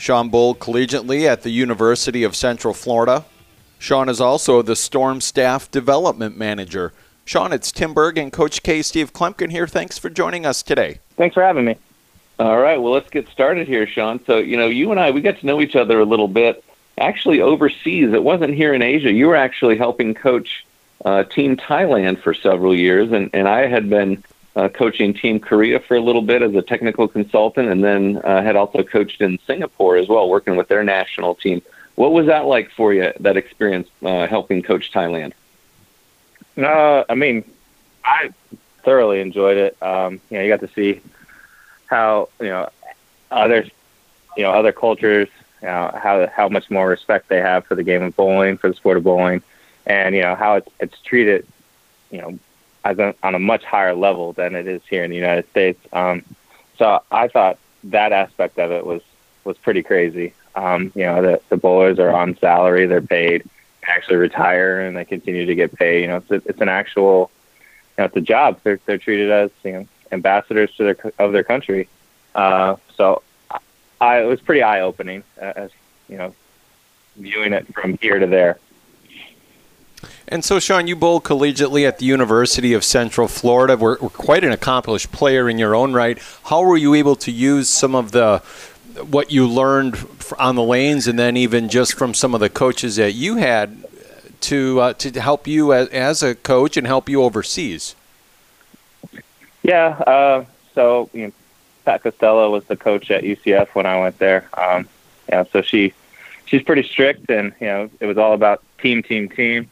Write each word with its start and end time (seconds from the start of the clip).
Sean 0.00 0.30
bowled 0.30 0.60
collegiately 0.60 1.26
at 1.26 1.42
the 1.42 1.50
University 1.50 2.24
of 2.24 2.34
Central 2.34 2.72
Florida. 2.72 3.26
Sean 3.78 4.08
is 4.08 4.18
also 4.18 4.62
the 4.62 4.74
Storm 4.74 5.20
Staff 5.20 5.70
Development 5.70 6.38
Manager. 6.38 6.94
Sean, 7.26 7.52
it's 7.52 7.70
Tim 7.70 7.92
Berg 7.92 8.16
and 8.16 8.32
Coach 8.32 8.62
K. 8.62 8.80
Steve 8.80 9.12
Kloempken 9.12 9.50
here. 9.50 9.66
Thanks 9.66 9.98
for 9.98 10.08
joining 10.08 10.46
us 10.46 10.62
today. 10.62 11.00
Thanks 11.18 11.34
for 11.34 11.42
having 11.42 11.66
me. 11.66 11.76
All 12.38 12.58
right, 12.58 12.80
well, 12.80 12.94
let's 12.94 13.10
get 13.10 13.28
started 13.28 13.68
here, 13.68 13.86
Sean. 13.86 14.24
So, 14.24 14.38
you 14.38 14.56
know, 14.56 14.68
you 14.68 14.90
and 14.90 14.98
I, 14.98 15.10
we 15.10 15.20
got 15.20 15.38
to 15.40 15.44
know 15.44 15.60
each 15.60 15.76
other 15.76 16.00
a 16.00 16.06
little 16.06 16.28
bit. 16.28 16.64
Actually, 16.96 17.42
overseas, 17.42 18.14
it 18.14 18.24
wasn't 18.24 18.54
here 18.54 18.72
in 18.72 18.80
Asia. 18.80 19.12
You 19.12 19.28
were 19.28 19.36
actually 19.36 19.76
helping 19.76 20.14
coach 20.14 20.64
uh, 21.04 21.24
Team 21.24 21.58
Thailand 21.58 22.22
for 22.22 22.32
several 22.32 22.74
years, 22.74 23.12
and, 23.12 23.28
and 23.34 23.46
I 23.46 23.66
had 23.66 23.90
been 23.90 24.24
uh, 24.56 24.68
coaching 24.68 25.14
Team 25.14 25.38
Korea 25.38 25.80
for 25.80 25.96
a 25.96 26.00
little 26.00 26.22
bit 26.22 26.42
as 26.42 26.54
a 26.54 26.62
technical 26.62 27.06
consultant, 27.06 27.68
and 27.68 27.84
then 27.84 28.18
uh, 28.18 28.42
had 28.42 28.56
also 28.56 28.82
coached 28.82 29.20
in 29.20 29.38
Singapore 29.46 29.96
as 29.96 30.08
well, 30.08 30.28
working 30.28 30.56
with 30.56 30.68
their 30.68 30.82
national 30.82 31.34
team. 31.34 31.62
What 31.94 32.12
was 32.12 32.26
that 32.26 32.46
like 32.46 32.70
for 32.70 32.92
you? 32.92 33.12
That 33.20 33.36
experience 33.36 33.88
uh, 34.02 34.26
helping 34.26 34.62
coach 34.62 34.92
Thailand? 34.92 35.32
Uh, 36.56 37.04
I 37.08 37.14
mean, 37.14 37.44
I 38.04 38.30
thoroughly 38.82 39.20
enjoyed 39.20 39.56
it. 39.56 39.76
Um, 39.82 40.20
you 40.30 40.38
know, 40.38 40.42
you 40.42 40.48
got 40.48 40.60
to 40.66 40.72
see 40.74 41.00
how 41.86 42.28
you 42.40 42.48
know 42.48 42.70
other 43.30 43.66
you 44.36 44.42
know 44.42 44.50
other 44.50 44.72
cultures, 44.72 45.28
you 45.62 45.68
know, 45.68 45.96
how 46.02 46.26
how 46.26 46.48
much 46.48 46.70
more 46.70 46.88
respect 46.88 47.28
they 47.28 47.40
have 47.40 47.66
for 47.66 47.74
the 47.74 47.82
game 47.82 48.02
of 48.02 48.16
bowling, 48.16 48.56
for 48.56 48.68
the 48.68 48.74
sport 48.74 48.96
of 48.96 49.04
bowling, 49.04 49.42
and 49.86 50.14
you 50.14 50.22
know 50.22 50.34
how 50.34 50.56
it's 50.56 50.68
it's 50.80 51.00
treated, 51.02 51.46
you 52.10 52.18
know, 52.18 52.38
as 52.84 52.98
a, 52.98 53.14
on 53.22 53.34
a 53.34 53.38
much 53.38 53.64
higher 53.64 53.94
level 53.94 54.32
than 54.32 54.54
it 54.54 54.66
is 54.66 54.82
here 54.88 55.04
in 55.04 55.10
the 55.10 55.16
United 55.16 55.48
States. 55.50 55.80
Um, 55.92 56.24
so 56.78 57.02
I 57.10 57.28
thought 57.28 57.58
that 57.84 58.12
aspect 58.12 58.58
of 58.58 58.70
it 58.70 58.84
was 58.84 59.02
was 59.44 59.56
pretty 59.58 59.82
crazy. 59.82 60.34
Um, 60.54 60.92
you 60.94 61.02
know, 61.02 61.22
the, 61.22 61.40
the 61.48 61.56
bowlers 61.56 61.98
are 61.98 62.10
on 62.10 62.36
salary; 62.38 62.86
they're 62.86 63.00
paid, 63.00 63.48
actually 63.84 64.16
retire, 64.16 64.80
and 64.80 64.96
they 64.96 65.04
continue 65.04 65.46
to 65.46 65.54
get 65.54 65.74
paid. 65.74 66.02
You 66.02 66.06
know, 66.08 66.22
it's, 66.28 66.46
it's 66.46 66.60
an 66.60 66.68
actual, 66.68 67.30
you 67.96 68.02
know, 68.02 68.04
it's 68.06 68.16
a 68.16 68.20
job. 68.20 68.60
They're 68.62 68.80
they're 68.86 68.98
treated 68.98 69.30
as 69.30 69.50
you 69.64 69.72
know 69.72 69.88
ambassadors 70.12 70.74
to 70.76 70.84
their 70.84 71.12
of 71.18 71.32
their 71.32 71.44
country. 71.44 71.88
Uh, 72.34 72.76
so, 72.96 73.22
I 74.00 74.20
it 74.20 74.26
was 74.26 74.40
pretty 74.40 74.62
eye 74.62 74.80
opening 74.80 75.22
as 75.38 75.70
you 76.08 76.18
know, 76.18 76.34
viewing 77.16 77.52
it 77.52 77.72
from 77.72 77.96
here 77.98 78.18
to 78.18 78.26
there. 78.26 78.58
And 80.28 80.44
so, 80.44 80.60
Sean, 80.60 80.86
you 80.86 80.94
bowled 80.94 81.24
collegiately 81.24 81.86
at 81.86 81.98
the 81.98 82.06
University 82.06 82.72
of 82.72 82.84
Central 82.84 83.26
Florida. 83.26 83.76
We're, 83.76 83.98
we're 84.00 84.10
quite 84.10 84.44
an 84.44 84.52
accomplished 84.52 85.10
player 85.10 85.48
in 85.48 85.58
your 85.58 85.74
own 85.74 85.92
right. 85.92 86.18
How 86.44 86.62
were 86.62 86.76
you 86.76 86.94
able 86.94 87.16
to 87.16 87.32
use 87.32 87.68
some 87.68 87.94
of 87.94 88.12
the 88.12 88.38
what 89.10 89.30
you 89.30 89.46
learned 89.46 89.96
on 90.38 90.56
the 90.56 90.62
lanes, 90.62 91.06
and 91.06 91.18
then 91.18 91.36
even 91.36 91.68
just 91.68 91.94
from 91.94 92.14
some 92.14 92.34
of 92.34 92.40
the 92.40 92.50
coaches 92.50 92.96
that 92.96 93.12
you 93.12 93.36
had 93.36 93.84
to 94.42 94.80
uh, 94.80 94.92
to 94.94 95.20
help 95.20 95.46
you 95.46 95.72
as, 95.72 95.88
as, 95.88 96.22
a 96.22 96.34
coach 96.34 96.76
and 96.76 96.86
help 96.86 97.08
you 97.08 97.22
overseas? 97.22 97.94
Yeah. 99.62 99.88
Uh, 100.06 100.44
so 100.74 101.10
you 101.12 101.26
know, 101.26 101.32
Pat 101.84 102.02
Costello 102.02 102.50
was 102.50 102.64
the 102.64 102.76
coach 102.76 103.10
at 103.10 103.24
UCF 103.24 103.68
when 103.68 103.86
I 103.86 104.00
went 104.00 104.18
there. 104.18 104.48
Um, 104.56 104.88
yeah. 105.28 105.44
So 105.52 105.62
she 105.62 105.92
she's 106.46 106.62
pretty 106.62 106.82
strict, 106.82 107.30
and 107.30 107.52
you 107.60 107.66
know 107.66 107.90
it 108.00 108.06
was 108.06 108.18
all 108.18 108.32
about 108.32 108.62
team, 108.78 109.02
team, 109.02 109.28
team. 109.28 109.70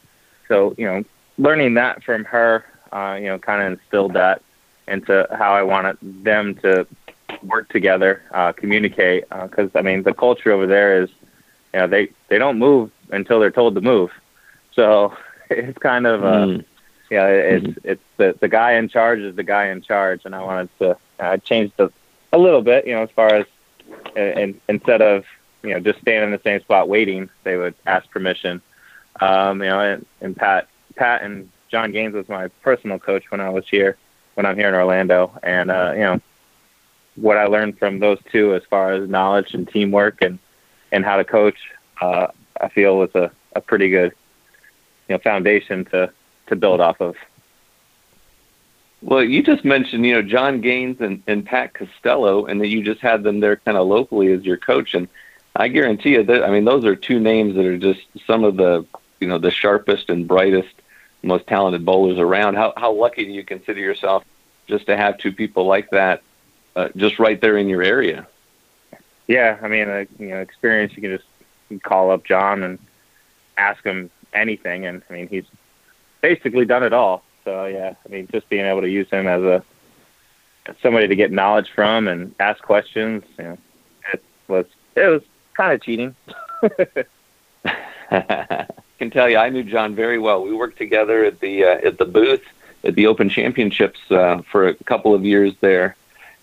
So 0.49 0.75
you 0.77 0.85
know, 0.85 1.03
learning 1.37 1.75
that 1.75 2.03
from 2.03 2.25
her, 2.25 2.65
uh, 2.91 3.17
you 3.19 3.27
know, 3.27 3.39
kind 3.39 3.61
of 3.61 3.79
instilled 3.79 4.13
that 4.13 4.41
into 4.87 5.25
how 5.31 5.53
I 5.53 5.63
wanted 5.63 5.97
them 6.01 6.55
to 6.55 6.85
work 7.43 7.69
together, 7.69 8.21
uh, 8.33 8.51
communicate. 8.51 9.29
Because 9.29 9.73
uh, 9.73 9.79
I 9.79 9.81
mean, 9.81 10.03
the 10.03 10.13
culture 10.13 10.51
over 10.51 10.67
there 10.67 11.01
is, 11.01 11.09
you 11.73 11.79
know, 11.79 11.87
they 11.87 12.09
they 12.27 12.37
don't 12.37 12.59
move 12.59 12.91
until 13.11 13.39
they're 13.39 13.51
told 13.51 13.75
to 13.75 13.81
move. 13.81 14.11
So 14.73 15.15
it's 15.49 15.77
kind 15.77 16.05
of, 16.05 16.23
uh, 16.25 16.45
mm. 16.45 16.65
yeah, 17.09 17.27
it's 17.27 17.65
mm. 17.65 17.77
it's 17.83 18.03
the 18.17 18.35
the 18.39 18.49
guy 18.49 18.73
in 18.73 18.89
charge 18.89 19.19
is 19.19 19.35
the 19.35 19.43
guy 19.43 19.67
in 19.67 19.81
charge, 19.81 20.21
and 20.25 20.35
I 20.35 20.41
wanted 20.43 20.69
to 20.79 20.97
uh, 21.19 21.37
change 21.37 21.71
the 21.77 21.91
a 22.33 22.37
little 22.37 22.61
bit, 22.61 22.85
you 22.85 22.93
know, 22.93 23.03
as 23.03 23.09
far 23.11 23.33
as 23.33 23.45
and 24.15 24.59
instead 24.67 25.01
of 25.01 25.25
you 25.63 25.71
know 25.71 25.79
just 25.79 25.99
standing 25.99 26.25
in 26.25 26.31
the 26.31 26.41
same 26.43 26.61
spot 26.61 26.89
waiting, 26.89 27.29
they 27.43 27.57
would 27.57 27.75
ask 27.85 28.09
permission. 28.11 28.61
Um, 29.19 29.61
you 29.61 29.69
know, 29.69 29.79
and, 29.79 30.05
and 30.21 30.35
Pat 30.35 30.67
Pat 30.95 31.21
and 31.21 31.49
John 31.69 31.91
Gaines 31.91 32.13
was 32.13 32.27
my 32.29 32.47
personal 32.61 32.99
coach 32.99 33.29
when 33.31 33.41
I 33.41 33.49
was 33.49 33.67
here 33.67 33.97
when 34.35 34.45
I'm 34.45 34.55
here 34.55 34.69
in 34.69 34.73
Orlando, 34.75 35.37
and 35.43 35.69
uh, 35.69 35.91
you 35.93 36.01
know 36.01 36.21
what 37.15 37.37
I 37.37 37.45
learned 37.47 37.77
from 37.77 37.99
those 37.99 38.19
two 38.31 38.55
as 38.55 38.63
far 38.69 38.93
as 38.93 39.09
knowledge 39.09 39.53
and 39.53 39.67
teamwork 39.67 40.21
and 40.21 40.39
and 40.91 41.05
how 41.05 41.17
to 41.17 41.23
coach, 41.23 41.57
uh, 42.01 42.27
I 42.59 42.69
feel 42.69 42.97
was 42.97 43.13
a, 43.15 43.31
a 43.55 43.61
pretty 43.61 43.89
good 43.89 44.13
you 45.07 45.15
know 45.15 45.19
foundation 45.19 45.85
to 45.85 46.11
to 46.47 46.55
build 46.55 46.81
off 46.81 47.01
of. 47.01 47.15
Well, 49.01 49.23
you 49.23 49.43
just 49.43 49.63
mentioned 49.63 50.05
you 50.05 50.13
know 50.13 50.21
John 50.21 50.61
Gaines 50.61 51.01
and, 51.01 51.21
and 51.27 51.45
Pat 51.45 51.73
Costello, 51.73 52.45
and 52.45 52.59
that 52.61 52.67
you 52.67 52.83
just 52.83 53.01
had 53.01 53.23
them 53.23 53.39
there 53.39 53.57
kind 53.57 53.77
of 53.77 53.87
locally 53.87 54.31
as 54.31 54.45
your 54.45 54.57
coach, 54.57 54.93
and 54.93 55.07
I 55.55 55.67
guarantee 55.67 56.11
you 56.11 56.23
that 56.23 56.43
I 56.43 56.49
mean 56.49 56.65
those 56.65 56.85
are 56.85 56.95
two 56.95 57.19
names 57.19 57.55
that 57.55 57.65
are 57.65 57.77
just 57.77 58.01
some 58.25 58.43
of 58.43 58.57
the 58.57 58.85
you 59.19 59.27
know 59.27 59.37
the 59.37 59.51
sharpest 59.51 60.09
and 60.09 60.27
brightest, 60.27 60.73
most 61.23 61.47
talented 61.47 61.85
bowlers 61.85 62.19
around. 62.19 62.55
How 62.55 62.73
how 62.77 62.91
lucky 62.93 63.25
do 63.25 63.31
you 63.31 63.43
consider 63.43 63.79
yourself 63.79 64.23
just 64.67 64.85
to 64.85 64.95
have 64.95 65.17
two 65.17 65.31
people 65.31 65.65
like 65.65 65.89
that 65.89 66.21
uh, 66.75 66.89
just 66.95 67.19
right 67.19 67.41
there 67.41 67.57
in 67.57 67.67
your 67.67 67.83
area. 67.83 68.27
Yeah, 69.27 69.57
I 69.61 69.67
mean, 69.67 69.89
uh, 69.89 70.05
you 70.17 70.29
know, 70.29 70.37
experience. 70.37 70.93
You 70.95 71.01
can 71.01 71.17
just 71.17 71.83
call 71.83 72.11
up 72.11 72.23
John 72.23 72.63
and 72.63 72.79
ask 73.57 73.83
him 73.83 74.09
anything, 74.33 74.85
and 74.85 75.01
I 75.09 75.13
mean, 75.13 75.27
he's 75.27 75.45
basically 76.21 76.65
done 76.65 76.83
it 76.83 76.93
all. 76.93 77.23
So 77.43 77.65
yeah, 77.65 77.95
I 78.05 78.09
mean, 78.09 78.27
just 78.31 78.49
being 78.49 78.65
able 78.65 78.81
to 78.81 78.89
use 78.89 79.09
him 79.09 79.27
as 79.27 79.43
a 79.43 79.63
somebody 80.81 81.07
to 81.07 81.15
get 81.15 81.31
knowledge 81.31 81.69
from 81.73 82.07
and 82.07 82.33
ask 82.39 82.61
questions, 82.61 83.23
you 83.37 83.43
know, 83.43 83.57
it 84.13 84.23
was 84.47 84.65
it 84.95 85.07
was 85.07 85.21
kind 85.53 85.73
of 85.73 85.81
cheating. 85.81 86.15
Can 88.99 89.09
tell 89.09 89.29
you, 89.29 89.37
I 89.37 89.49
knew 89.49 89.63
John 89.63 89.95
very 89.95 90.19
well. 90.19 90.43
We 90.43 90.53
worked 90.53 90.77
together 90.77 91.23
at 91.23 91.39
the 91.39 91.63
uh, 91.63 91.87
at 91.87 91.97
the 91.97 92.05
booth 92.05 92.43
at 92.83 92.95
the 92.95 93.07
Open 93.07 93.29
Championships 93.29 93.99
uh, 94.11 94.41
for 94.51 94.67
a 94.67 94.73
couple 94.83 95.15
of 95.15 95.23
years 95.23 95.53
there, 95.61 95.95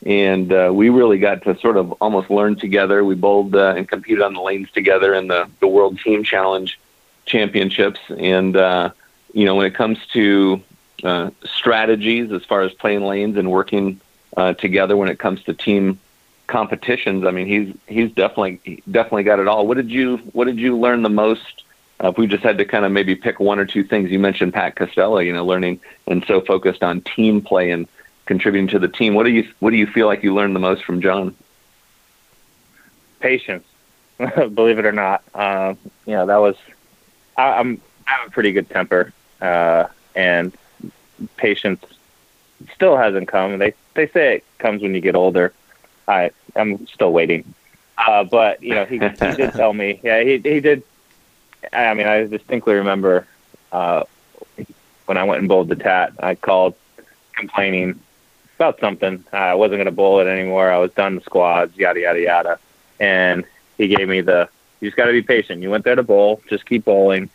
and 0.07 0.53
uh, 0.53 0.71
we 0.73 0.89
really 0.89 1.19
got 1.19 1.43
to 1.43 1.59
sort 1.59 1.77
of 1.77 1.93
almost 2.01 2.31
learn 2.31 2.57
together. 2.57 3.05
We 3.05 3.15
bowled 3.15 3.55
uh, 3.55 3.75
and 3.77 3.87
competed 3.87 4.23
on 4.23 4.35
the 4.35 4.41
lanes 4.41 4.71
together 4.71 5.15
in 5.15 5.29
the, 5.29 5.51
the 5.61 5.67
World 5.67 5.99
Team 6.01 6.25
Challenge 6.25 6.79
Championships. 7.27 8.01
And, 8.17 8.57
uh, 8.57 8.91
you 9.35 9.45
know, 9.45 9.55
when 9.55 9.67
it 9.67 9.75
comes 9.75 9.99
to 10.15 10.63
uh, 11.05 11.31
strategies 11.45 12.33
as 12.33 12.45
far 12.45 12.63
as 12.63 12.73
playing 12.73 13.03
lanes 13.03 13.37
and 13.37 13.51
working 13.51 14.01
uh, 14.37 14.55
together 14.55 14.97
when 14.97 15.09
it 15.09 15.19
comes 15.19 15.43
to 15.45 15.53
team 15.53 15.99
competitions, 16.47 17.27
I 17.27 17.33
mean, 17.33 17.47
he's 17.47 17.75
he's 17.87 18.13
definitely 18.13 18.83
definitely 18.91 19.25
got 19.25 19.41
it 19.41 19.49
all. 19.49 19.67
What 19.67 19.77
did 19.77 19.91
you 19.91 20.19
What 20.33 20.47
did 20.47 20.59
you 20.59 20.79
learn 20.79 21.03
the 21.03 21.11
most? 21.11 21.65
Uh, 22.03 22.09
if 22.09 22.19
we 22.19 22.27
just 22.27 22.43
had 22.43 22.59
to 22.59 22.65
kind 22.65 22.85
of 22.85 22.93
maybe 22.93 23.15
pick 23.15 23.41
one 23.41 23.59
or 23.59 23.65
two 23.65 23.83
things, 23.83 24.11
you 24.11 24.19
mentioned 24.19 24.53
Pat 24.53 24.77
Costello, 24.77 25.19
you 25.19 25.33
know, 25.33 25.45
learning 25.45 25.81
and 26.07 26.25
so 26.27 26.41
focused 26.41 26.83
on 26.83 27.01
team 27.01 27.41
play 27.41 27.71
and 27.71 27.89
contributing 28.27 28.69
to 28.69 28.79
the 28.79 28.89
team. 28.89 29.15
What 29.15 29.25
do 29.25 29.31
you 29.31 29.49
What 29.61 29.71
do 29.71 29.77
you 29.77 29.87
feel 29.87 30.07
like 30.07 30.23
you 30.23 30.35
learned 30.35 30.55
the 30.55 30.61
most 30.61 30.85
from 30.85 31.01
John? 31.01 31.35
Patience, 33.21 33.67
believe 34.19 34.79
it 34.79 34.85
or 34.85 34.93
not. 34.93 35.23
Uh, 35.35 35.75
you 36.05 36.13
know 36.13 36.27
that 36.27 36.37
was 36.37 36.57
I, 37.37 37.55
I'm 37.55 37.81
I 38.07 38.13
have 38.13 38.29
a 38.29 38.31
pretty 38.31 38.53
good 38.53 38.69
temper, 38.69 39.13
uh, 39.41 39.87
and 40.15 40.57
patience 41.37 41.83
still 42.75 42.97
hasn't 42.97 43.29
come. 43.29 43.59
They 43.59 43.75
they 43.95 44.07
say 44.09 44.37
it 44.37 44.45
comes 44.59 44.83
when 44.83 44.95
you 44.95 45.01
get 45.01 45.15
older. 45.15 45.53
I 46.07 46.31
I'm 46.55 46.87
still 46.87 47.13
waiting. 47.13 47.55
Uh, 47.99 48.25
but 48.25 48.63
you 48.63 48.75
know, 48.75 48.85
he, 48.85 48.99
he 48.99 49.37
did 49.37 49.53
tell 49.55 49.73
me. 49.73 50.01
Yeah, 50.03 50.23
he 50.23 50.39
he 50.39 50.61
did. 50.61 50.83
I 51.73 51.95
mean, 51.95 52.07
I 52.07 52.27
distinctly 52.27 52.75
remember 52.75 53.27
uh, 53.73 54.05
when 55.07 55.17
I 55.17 55.25
went 55.25 55.41
and 55.41 55.49
bowled 55.49 55.69
the 55.69 55.77
tat. 55.77 56.13
I 56.19 56.35
called 56.35 56.75
complaining 57.35 58.01
about 58.57 58.81
something. 58.81 59.25
I 59.33 59.55
wasn't 59.55 59.79
going 59.79 59.87
to 59.87 59.93
bowl 59.93 60.21
it 60.21 60.27
anymore. 60.27 60.71
I 60.71 60.79
was 60.79 60.91
done 60.93 61.17
the 61.17 61.21
squads, 61.23 61.77
yada 61.77 62.01
yada 62.01 62.21
yada. 62.21 62.59
And 62.99 63.45
he 63.77 63.89
gave 63.89 64.09
me 64.09 64.21
the 64.21 64.49
you 64.81 64.89
just 64.89 64.97
got 64.97 65.07
to 65.07 65.13
be 65.13 65.23
patient. 65.23 65.63
You 65.63 65.71
went 65.71 65.85
there 65.85 65.95
to 65.95 66.03
bowl, 66.03 66.43
just 66.49 66.67
keep 66.67 66.85
bowling, 66.85 67.31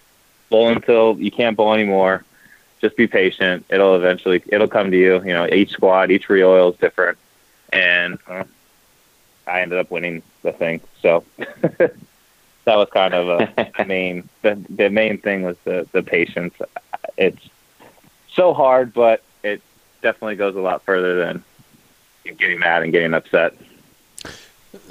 bowl 0.50 0.70
until 0.70 1.20
you 1.20 1.32
can't 1.32 1.58
bowl 1.58 1.74
anymore. 1.74 2.24
Just 2.80 2.96
be 2.98 3.08
patient. 3.08 3.66
It'll 3.70 3.96
eventually 3.96 4.44
it'll 4.48 4.68
come 4.68 4.92
to 4.92 4.98
you. 4.98 5.24
You 5.24 5.34
know, 5.34 5.48
each 5.48 5.72
squad, 5.72 6.12
each 6.12 6.30
reel 6.30 6.50
oil 6.50 6.72
is 6.72 6.80
different, 6.80 7.18
and 7.72 8.18
uh, 8.28 8.44
I 9.48 9.62
ended 9.62 9.80
up 9.80 9.92
winning 9.92 10.24
the 10.42 10.52
thing. 10.52 10.82
So 11.02 11.24
that 12.66 12.78
was 12.78 12.90
kind 12.90 13.14
of 13.14 13.28
a, 13.30 13.72
the 13.78 13.86
main 13.86 14.30
the 14.42 14.64
the 14.70 14.90
main 14.90 15.18
thing 15.18 15.44
was 15.44 15.58
the 15.64 15.88
the 15.92 16.04
patience. 16.04 16.54
It's 17.18 17.50
so 18.34 18.54
hard, 18.54 18.94
but 18.94 19.24
it 19.44 19.62
definitely 20.02 20.36
goes 20.36 20.56
a 20.56 20.62
lot 20.62 20.84
further 20.84 21.18
than 21.18 21.44
getting 22.38 22.60
mad 22.60 22.84
and 22.84 22.92
getting 22.92 23.14
upset. 23.14 23.54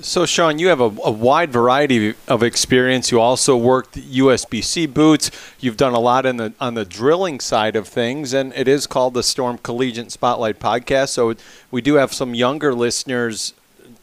So, 0.02 0.26
Sean, 0.26 0.58
you 0.58 0.68
have 0.68 0.80
a, 0.80 0.92
a, 1.04 1.10
wide 1.10 1.50
variety 1.50 2.14
of 2.28 2.42
experience. 2.42 3.10
You 3.10 3.18
also 3.18 3.56
worked 3.56 3.94
USBC 3.94 4.92
boots. 4.92 5.30
You've 5.58 5.78
done 5.78 5.94
a 5.94 5.98
lot 5.98 6.26
in 6.26 6.36
the 6.36 6.52
on 6.60 6.74
the 6.74 6.84
drilling 6.84 7.40
side 7.40 7.76
of 7.76 7.88
things, 7.88 8.34
and 8.34 8.52
it 8.54 8.68
is 8.68 8.86
called 8.86 9.14
the 9.14 9.22
Storm 9.22 9.56
Collegiate 9.56 10.12
Spotlight 10.12 10.58
Podcast. 10.58 11.10
So, 11.10 11.34
we 11.70 11.80
do 11.80 11.94
have 11.94 12.12
some 12.12 12.34
younger 12.34 12.74
listeners 12.74 13.54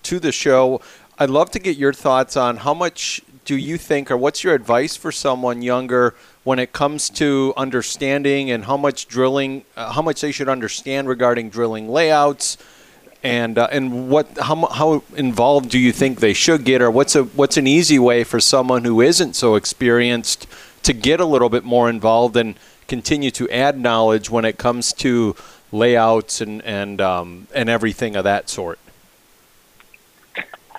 to 0.03 0.19
the 0.19 0.31
show. 0.31 0.81
I'd 1.19 1.29
love 1.29 1.51
to 1.51 1.59
get 1.59 1.77
your 1.77 1.93
thoughts 1.93 2.35
on 2.35 2.57
how 2.57 2.73
much 2.73 3.21
do 3.47 3.55
you 3.55 3.77
think, 3.77 4.11
or 4.11 4.17
what's 4.17 4.44
your 4.44 4.53
advice 4.53 4.97
for 4.97 5.09
someone 5.09 5.61
younger 5.61 6.13
when 6.44 6.59
it 6.59 6.73
comes 6.73 7.09
to 7.09 7.53
understanding 7.55 8.51
and 8.51 8.65
how 8.65 8.75
much 8.75 9.07
drilling, 9.07 9.63
uh, 9.77 9.94
how 9.94 10.01
much 10.01 10.19
they 10.19 10.33
should 10.33 10.49
understand 10.49 11.07
regarding 11.07 11.49
drilling 11.49 11.88
layouts 11.88 12.57
and 13.23 13.57
uh, 13.57 13.69
and 13.71 14.09
what 14.09 14.27
how 14.38 14.65
how 14.67 15.01
involved 15.15 15.69
do 15.69 15.79
you 15.79 15.94
think 15.94 16.19
they 16.19 16.33
should 16.33 16.65
get, 16.65 16.81
or 16.81 16.91
what's 16.91 17.15
a 17.15 17.23
what's 17.23 17.55
an 17.55 17.67
easy 17.67 17.97
way 17.97 18.25
for 18.25 18.41
someone 18.41 18.83
who 18.83 18.99
isn't 18.99 19.33
so 19.33 19.55
experienced 19.55 20.45
to 20.83 20.91
get 20.91 21.21
a 21.21 21.25
little 21.25 21.49
bit 21.49 21.63
more 21.63 21.89
involved 21.89 22.35
and 22.35 22.55
continue 22.89 23.31
to 23.31 23.49
add 23.49 23.79
knowledge 23.79 24.29
when 24.29 24.44
it 24.44 24.57
comes 24.57 24.91
to 24.91 25.35
layouts 25.71 26.41
and 26.41 26.61
and 26.63 26.99
um, 26.99 27.47
and 27.55 27.69
everything 27.69 28.17
of 28.17 28.25
that 28.25 28.49
sort? 28.49 28.77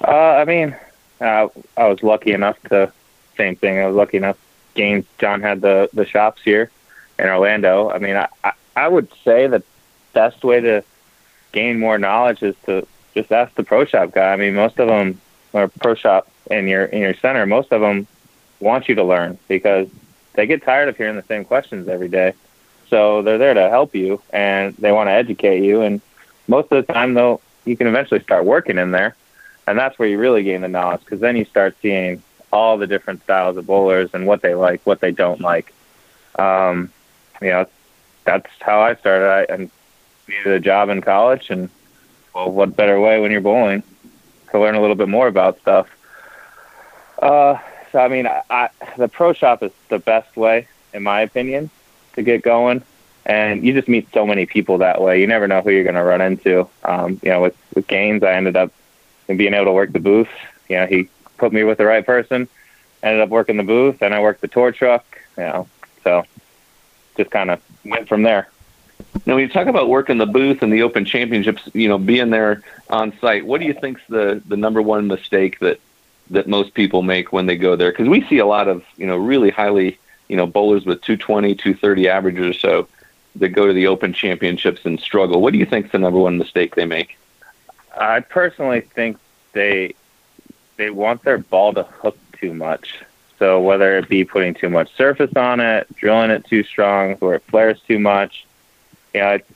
Uh, 0.06 0.10
I 0.10 0.44
mean, 0.44 0.76
uh, 1.20 1.48
I 1.76 1.88
was 1.88 2.02
lucky 2.02 2.32
enough 2.32 2.60
to 2.70 2.92
same 3.36 3.56
thing. 3.56 3.78
I 3.78 3.86
was 3.86 3.96
lucky 3.96 4.16
enough. 4.16 4.36
Gaines 4.74 5.06
John 5.18 5.40
had 5.40 5.60
the 5.60 5.88
the 5.92 6.06
shops 6.06 6.42
here 6.42 6.70
in 7.18 7.26
Orlando. 7.26 7.90
I 7.90 7.98
mean, 7.98 8.16
I 8.16 8.28
I, 8.44 8.52
I 8.76 8.88
would 8.88 9.08
say 9.24 9.46
the 9.46 9.62
best 10.12 10.44
way 10.44 10.60
to 10.60 10.84
gain 11.52 11.78
more 11.78 11.98
knowledge 11.98 12.42
is 12.42 12.54
to 12.66 12.86
just 13.14 13.32
ask 13.32 13.54
the 13.54 13.64
pro 13.64 13.84
shop 13.84 14.12
guy. 14.12 14.32
I 14.32 14.36
mean, 14.36 14.54
most 14.54 14.78
of 14.78 14.88
them 14.88 15.20
are 15.54 15.68
pro 15.68 15.94
shop 15.94 16.28
in 16.50 16.68
your 16.68 16.84
in 16.84 17.00
your 17.00 17.14
center. 17.14 17.46
Most 17.46 17.72
of 17.72 17.80
them 17.80 18.06
want 18.60 18.88
you 18.88 18.94
to 18.96 19.04
learn 19.04 19.38
because 19.48 19.88
they 20.34 20.46
get 20.46 20.62
tired 20.62 20.88
of 20.88 20.96
hearing 20.96 21.16
the 21.16 21.22
same 21.24 21.44
questions 21.44 21.88
every 21.88 22.08
day. 22.08 22.32
So 22.88 23.22
they're 23.22 23.38
there 23.38 23.54
to 23.54 23.68
help 23.68 23.94
you 23.94 24.22
and 24.30 24.74
they 24.76 24.92
want 24.92 25.08
to 25.08 25.12
educate 25.12 25.62
you. 25.62 25.82
And 25.82 26.00
most 26.46 26.72
of 26.72 26.86
the 26.86 26.92
time, 26.92 27.14
though, 27.14 27.40
you 27.64 27.76
can 27.76 27.86
eventually 27.86 28.20
start 28.20 28.44
working 28.44 28.78
in 28.78 28.92
there, 28.92 29.14
and 29.68 29.78
that's 29.78 29.98
where 29.98 30.08
you 30.08 30.18
really 30.18 30.42
gain 30.42 30.62
the 30.62 30.68
knowledge 30.68 31.00
because 31.00 31.20
then 31.20 31.36
you 31.36 31.44
start 31.44 31.76
seeing 31.82 32.22
all 32.50 32.78
the 32.78 32.86
different 32.86 33.22
styles 33.22 33.56
of 33.58 33.66
bowlers 33.66 34.10
and 34.14 34.26
what 34.26 34.40
they 34.40 34.54
like, 34.54 34.80
what 34.84 35.00
they 35.00 35.12
don't 35.12 35.42
like. 35.42 35.74
Um, 36.38 36.90
you 37.42 37.50
know, 37.50 37.66
that's 38.24 38.50
how 38.60 38.80
I 38.80 38.94
started. 38.94 39.28
I, 39.28 39.42
and 39.52 39.70
needed 40.26 40.52
a 40.52 40.60
job 40.60 40.88
in 40.88 41.02
college, 41.02 41.50
and 41.50 41.68
well, 42.34 42.50
what 42.50 42.76
better 42.76 42.98
way 42.98 43.20
when 43.20 43.30
you're 43.30 43.42
bowling 43.42 43.82
to 44.50 44.58
learn 44.58 44.74
a 44.74 44.80
little 44.80 44.96
bit 44.96 45.08
more 45.08 45.26
about 45.26 45.60
stuff? 45.60 45.88
Uh, 47.20 47.58
so 47.92 47.98
I 47.98 48.08
mean, 48.08 48.26
I, 48.26 48.42
I, 48.48 48.70
the 48.96 49.08
pro 49.08 49.34
shop 49.34 49.62
is 49.62 49.72
the 49.90 49.98
best 49.98 50.34
way, 50.36 50.66
in 50.94 51.02
my 51.02 51.20
opinion, 51.20 51.68
to 52.14 52.22
get 52.22 52.42
going. 52.42 52.82
And 53.26 53.62
you 53.66 53.74
just 53.74 53.88
meet 53.88 54.08
so 54.14 54.26
many 54.26 54.46
people 54.46 54.78
that 54.78 55.02
way. 55.02 55.20
You 55.20 55.26
never 55.26 55.46
know 55.46 55.60
who 55.60 55.70
you're 55.70 55.84
going 55.84 55.94
to 55.96 56.02
run 56.02 56.22
into. 56.22 56.66
Um, 56.84 57.20
you 57.22 57.28
know, 57.28 57.42
with 57.42 57.56
with 57.74 57.86
Gaines, 57.86 58.22
I 58.22 58.32
ended 58.32 58.56
up 58.56 58.72
being 59.36 59.54
able 59.54 59.66
to 59.66 59.72
work 59.72 59.92
the 59.92 60.00
booth. 60.00 60.28
You 60.68 60.76
know, 60.76 60.86
he 60.86 61.08
put 61.36 61.52
me 61.52 61.64
with 61.64 61.78
the 61.78 61.86
right 61.86 62.04
person. 62.04 62.48
Ended 63.02 63.20
up 63.20 63.28
working 63.28 63.56
the 63.56 63.62
booth, 63.62 64.02
and 64.02 64.14
I 64.14 64.20
worked 64.20 64.40
the 64.40 64.48
tour 64.48 64.72
truck. 64.72 65.04
You 65.36 65.44
know, 65.44 65.68
so 66.02 66.24
just 67.16 67.30
kind 67.30 67.50
of 67.50 67.60
went 67.84 68.08
from 68.08 68.22
there. 68.22 68.48
Now, 69.26 69.34
when 69.34 69.42
you 69.42 69.48
talk 69.48 69.66
about 69.66 69.88
working 69.88 70.18
the 70.18 70.26
booth 70.26 70.62
and 70.62 70.72
the 70.72 70.82
Open 70.82 71.04
Championships, 71.04 71.68
you 71.74 71.88
know, 71.88 71.98
being 71.98 72.30
there 72.30 72.62
on 72.90 73.16
site, 73.20 73.46
what 73.46 73.60
do 73.60 73.66
you 73.66 73.74
think's 73.74 74.00
the 74.08 74.42
the 74.46 74.56
number 74.56 74.82
one 74.82 75.06
mistake 75.06 75.58
that 75.60 75.80
that 76.30 76.48
most 76.48 76.74
people 76.74 77.02
make 77.02 77.32
when 77.32 77.46
they 77.46 77.56
go 77.56 77.76
there? 77.76 77.90
Because 77.90 78.08
we 78.08 78.26
see 78.26 78.38
a 78.38 78.46
lot 78.46 78.68
of 78.68 78.84
you 78.96 79.06
know 79.06 79.16
really 79.16 79.50
highly 79.50 79.98
you 80.28 80.36
know 80.36 80.46
bowlers 80.46 80.84
with 80.86 81.00
220, 81.02 81.54
230 81.54 82.08
averages 82.08 82.56
or 82.56 82.58
so 82.58 82.88
that 83.36 83.50
go 83.50 83.66
to 83.66 83.72
the 83.72 83.86
Open 83.86 84.12
Championships 84.12 84.84
and 84.84 84.98
struggle. 85.00 85.40
What 85.40 85.52
do 85.52 85.58
you 85.58 85.66
think's 85.66 85.92
the 85.92 85.98
number 85.98 86.18
one 86.18 86.38
mistake 86.38 86.74
they 86.74 86.86
make? 86.86 87.18
I 87.96 88.20
personally 88.20 88.80
think 88.80 89.18
they 89.52 89.94
they 90.76 90.90
want 90.90 91.24
their 91.24 91.38
ball 91.38 91.74
to 91.74 91.82
hook 91.82 92.16
too 92.38 92.54
much. 92.54 93.00
So 93.38 93.60
whether 93.60 93.98
it 93.98 94.08
be 94.08 94.24
putting 94.24 94.54
too 94.54 94.68
much 94.68 94.94
surface 94.96 95.34
on 95.36 95.60
it, 95.60 95.86
drilling 95.94 96.30
it 96.30 96.44
too 96.44 96.64
strong, 96.64 97.16
or 97.20 97.34
it 97.34 97.42
flares 97.44 97.80
too 97.86 97.98
much, 97.98 98.46
you 99.14 99.20
know, 99.20 99.30
it's, 99.30 99.48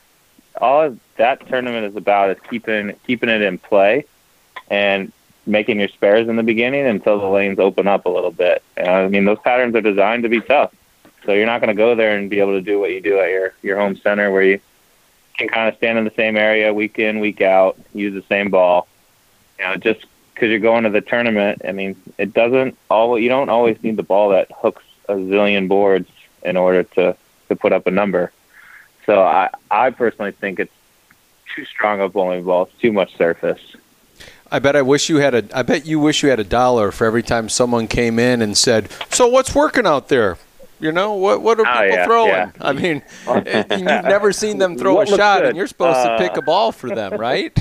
all 0.60 0.96
that 1.16 1.46
tournament 1.48 1.86
is 1.86 1.96
about 1.96 2.30
is 2.30 2.38
keeping 2.50 2.94
keeping 3.06 3.28
it 3.28 3.42
in 3.42 3.58
play 3.58 4.04
and 4.70 5.12
making 5.46 5.78
your 5.80 5.88
spares 5.88 6.28
in 6.28 6.36
the 6.36 6.42
beginning 6.42 6.86
until 6.86 7.18
the 7.18 7.26
lanes 7.26 7.58
open 7.58 7.88
up 7.88 8.06
a 8.06 8.08
little 8.08 8.30
bit. 8.30 8.62
Know, 8.76 9.04
I 9.04 9.08
mean, 9.08 9.24
those 9.24 9.38
patterns 9.40 9.74
are 9.74 9.80
designed 9.80 10.22
to 10.24 10.28
be 10.28 10.40
tough, 10.40 10.72
so 11.24 11.32
you're 11.32 11.46
not 11.46 11.60
going 11.60 11.68
to 11.68 11.74
go 11.74 11.94
there 11.94 12.16
and 12.16 12.30
be 12.30 12.40
able 12.40 12.52
to 12.52 12.60
do 12.60 12.78
what 12.78 12.90
you 12.90 13.00
do 13.00 13.18
at 13.18 13.30
your 13.30 13.54
your 13.62 13.78
home 13.78 13.96
center 13.96 14.30
where 14.30 14.42
you 14.42 14.60
can 15.36 15.48
kind 15.48 15.68
of 15.68 15.76
stand 15.76 15.98
in 15.98 16.04
the 16.04 16.12
same 16.12 16.36
area 16.36 16.72
week 16.72 16.98
in 16.98 17.20
week 17.20 17.40
out, 17.40 17.78
use 17.94 18.14
the 18.14 18.26
same 18.28 18.50
ball. 18.50 18.86
You 19.58 19.66
know, 19.66 19.76
just 19.76 20.04
because 20.34 20.50
you're 20.50 20.58
going 20.58 20.84
to 20.84 20.90
the 20.90 21.00
tournament, 21.00 21.62
I 21.66 21.72
mean, 21.72 21.96
it 22.18 22.32
doesn't 22.32 22.76
all 22.90 23.18
you 23.18 23.28
don't 23.28 23.48
always 23.48 23.82
need 23.82 23.96
the 23.96 24.02
ball 24.02 24.30
that 24.30 24.50
hooks 24.50 24.84
a 25.08 25.14
zillion 25.14 25.68
boards 25.68 26.08
in 26.42 26.56
order 26.56 26.82
to 26.82 27.16
to 27.48 27.56
put 27.56 27.72
up 27.72 27.86
a 27.86 27.90
number. 27.90 28.32
So 29.06 29.22
I, 29.22 29.50
I 29.70 29.90
personally 29.90 30.32
think 30.32 30.60
it's 30.60 30.72
too 31.54 31.64
strong 31.64 32.00
a 32.00 32.08
bowling 32.08 32.44
ball. 32.44 32.64
It's 32.64 32.80
too 32.80 32.92
much 32.92 33.16
surface. 33.16 33.60
I 34.50 34.58
bet 34.58 34.76
I 34.76 34.82
wish 34.82 35.08
you 35.08 35.16
had 35.16 35.34
a. 35.34 35.58
I 35.58 35.62
bet 35.62 35.86
you 35.86 35.98
wish 35.98 36.22
you 36.22 36.28
had 36.28 36.38
a 36.38 36.44
dollar 36.44 36.92
for 36.92 37.06
every 37.06 37.22
time 37.22 37.48
someone 37.48 37.88
came 37.88 38.18
in 38.18 38.42
and 38.42 38.56
said, 38.56 38.90
"So 39.10 39.26
what's 39.26 39.54
working 39.54 39.86
out 39.86 40.08
there?" 40.08 40.36
You 40.82 40.90
know 40.90 41.14
what? 41.14 41.42
What 41.42 41.60
are 41.60 41.66
oh, 41.66 41.72
people 41.82 41.96
yeah, 41.96 42.04
throwing? 42.04 42.28
yeah. 42.30 42.50
I 42.60 42.72
mean, 42.72 43.02
you've 43.28 44.04
never 44.04 44.32
seen 44.32 44.58
them 44.58 44.76
throw 44.76 44.96
What 44.96 45.08
a 45.12 45.16
shot, 45.16 45.40
good? 45.40 45.48
and 45.50 45.56
you're 45.56 45.68
supposed 45.68 45.96
Uh, 45.98 46.16
to 46.16 46.18
pick 46.18 46.36
a 46.36 46.42
ball 46.42 46.72
for 46.72 46.88
them, 46.88 47.12
right? 47.20 47.56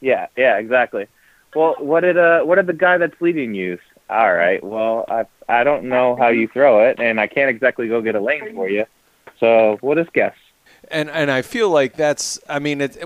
Yeah, 0.00 0.26
yeah, 0.36 0.58
exactly. 0.58 1.06
Well, 1.54 1.76
what 1.78 2.00
did 2.00 2.18
uh, 2.18 2.42
what 2.42 2.56
did 2.56 2.66
the 2.66 2.74
guy 2.74 2.98
that's 2.98 3.18
leading 3.20 3.54
use? 3.54 3.80
All 4.10 4.32
right. 4.34 4.62
Well, 4.62 5.06
I 5.08 5.24
I 5.48 5.64
don't 5.64 5.84
know 5.84 6.16
how 6.16 6.28
you 6.28 6.48
throw 6.48 6.86
it, 6.86 7.00
and 7.00 7.18
I 7.18 7.26
can't 7.26 7.48
exactly 7.48 7.88
go 7.88 8.02
get 8.02 8.14
a 8.14 8.20
lane 8.20 8.54
for 8.54 8.68
you. 8.68 8.84
So 9.40 9.78
we'll 9.80 9.96
just 9.96 10.12
guess. 10.12 10.34
And 10.90 11.10
and 11.10 11.30
I 11.30 11.42
feel 11.42 11.70
like 11.70 11.96
that's. 11.96 12.38
I 12.48 12.58
mean, 12.58 12.80
it, 12.80 13.02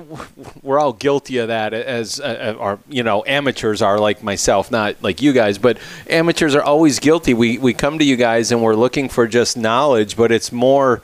we're 0.62 0.78
all 0.78 0.92
guilty 0.92 1.38
of 1.38 1.48
that 1.48 1.72
as 1.74 2.20
uh, 2.20 2.56
our 2.58 2.78
you 2.88 3.02
know 3.02 3.24
amateurs 3.26 3.82
are 3.82 3.98
like 3.98 4.22
myself, 4.22 4.70
not 4.70 5.02
like 5.02 5.22
you 5.22 5.32
guys, 5.32 5.58
but 5.58 5.78
amateurs 6.08 6.54
are 6.54 6.62
always 6.62 6.98
guilty. 6.98 7.34
We 7.34 7.58
we 7.58 7.74
come 7.74 7.98
to 7.98 8.04
you 8.04 8.16
guys 8.16 8.52
and 8.52 8.62
we're 8.62 8.74
looking 8.74 9.08
for 9.08 9.26
just 9.26 9.56
knowledge, 9.56 10.16
but 10.16 10.32
it's 10.32 10.52
more 10.52 11.02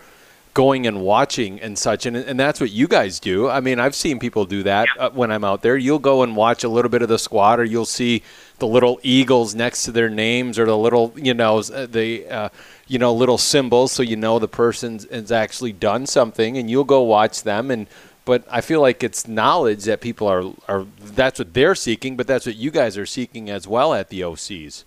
going 0.55 0.89
and 0.89 1.01
watching 1.01 1.61
and 1.61 1.79
such 1.79 2.05
and, 2.05 2.17
and 2.17 2.41
that's 2.41 2.61
what 2.61 2.73
you 2.73 2.89
guys 2.89 3.21
do 3.21 3.49
i 3.49 3.61
mean 3.61 3.79
i've 3.79 3.95
seen 3.95 4.19
people 4.19 4.45
do 4.45 4.65
that 4.65 4.89
uh, 4.99 5.09
when 5.11 5.31
i'm 5.31 5.45
out 5.45 5.63
there 5.63 5.77
you'll 5.77 6.01
go 6.01 6.25
and 6.25 6.35
watch 6.35 6.65
a 6.65 6.69
little 6.69 6.89
bit 6.89 7.01
of 7.01 7.09
the 7.09 7.17
squad 7.17 7.61
or 7.61 7.65
you'll 7.65 7.85
see 7.85 8.25
the 8.59 8.67
little 8.67 8.99
eagles 9.05 9.55
next 9.55 9.85
to 9.85 9.93
their 9.93 10.09
names 10.09 10.59
or 10.59 10.67
the 10.67 10.77
little 10.77 11.13
you 11.15 11.33
know 11.33 11.63
the 11.63 12.27
uh, 12.29 12.49
you 12.89 12.99
know 12.99 13.13
little 13.13 13.39
symbols 13.39 13.93
so 13.93 14.03
you 14.03 14.17
know 14.17 14.39
the 14.39 14.49
person 14.49 14.99
has 15.11 15.31
actually 15.31 15.73
done 15.73 16.07
something 16.07 16.57
and 16.57 16.69
you'll 16.71 16.85
go 16.85 17.03
watch 17.03 17.43
them 17.43 17.71
and 17.71 17.87
but 18.25 18.45
i 18.51 18.61
feel 18.61 18.81
like 18.81 19.03
it's 19.03 19.29
knowledge 19.29 19.85
that 19.85 20.01
people 20.01 20.27
are 20.27 20.53
are 20.69 20.87
that's 21.01 21.39
what 21.39 21.55
they're 21.55 21.75
seeking 21.75 22.17
but 22.17 22.27
that's 22.27 22.47
what 22.47 22.57
you 22.57 22.71
guys 22.71 22.99
are 22.99 23.07
seeking 23.07 23.51
as 23.51 23.69
well 23.69 23.95
at 23.95 24.09
the 24.09 24.21
ocs 24.21 24.85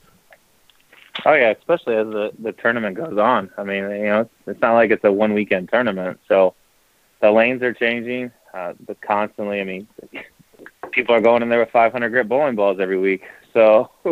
Oh 1.25 1.33
yeah, 1.33 1.49
especially 1.49 1.95
as 1.95 2.07
the 2.07 2.31
the 2.39 2.51
tournament 2.53 2.95
goes 2.95 3.17
on. 3.17 3.49
I 3.57 3.63
mean, 3.63 3.83
you 3.83 4.05
know, 4.05 4.29
it's 4.47 4.61
not 4.61 4.73
like 4.73 4.91
it's 4.91 5.03
a 5.03 5.11
one 5.11 5.33
weekend 5.33 5.69
tournament, 5.69 6.19
so 6.27 6.55
the 7.19 7.31
lanes 7.31 7.61
are 7.61 7.73
changing, 7.73 8.31
uh, 8.53 8.73
but 8.85 9.01
constantly. 9.01 9.59
I 9.59 9.63
mean, 9.63 9.87
people 10.91 11.13
are 11.13 11.21
going 11.21 11.43
in 11.43 11.49
there 11.49 11.59
with 11.59 11.69
500 11.69 12.09
grit 12.09 12.29
bowling 12.29 12.55
balls 12.55 12.79
every 12.79 12.97
week, 12.97 13.23
so 13.53 13.91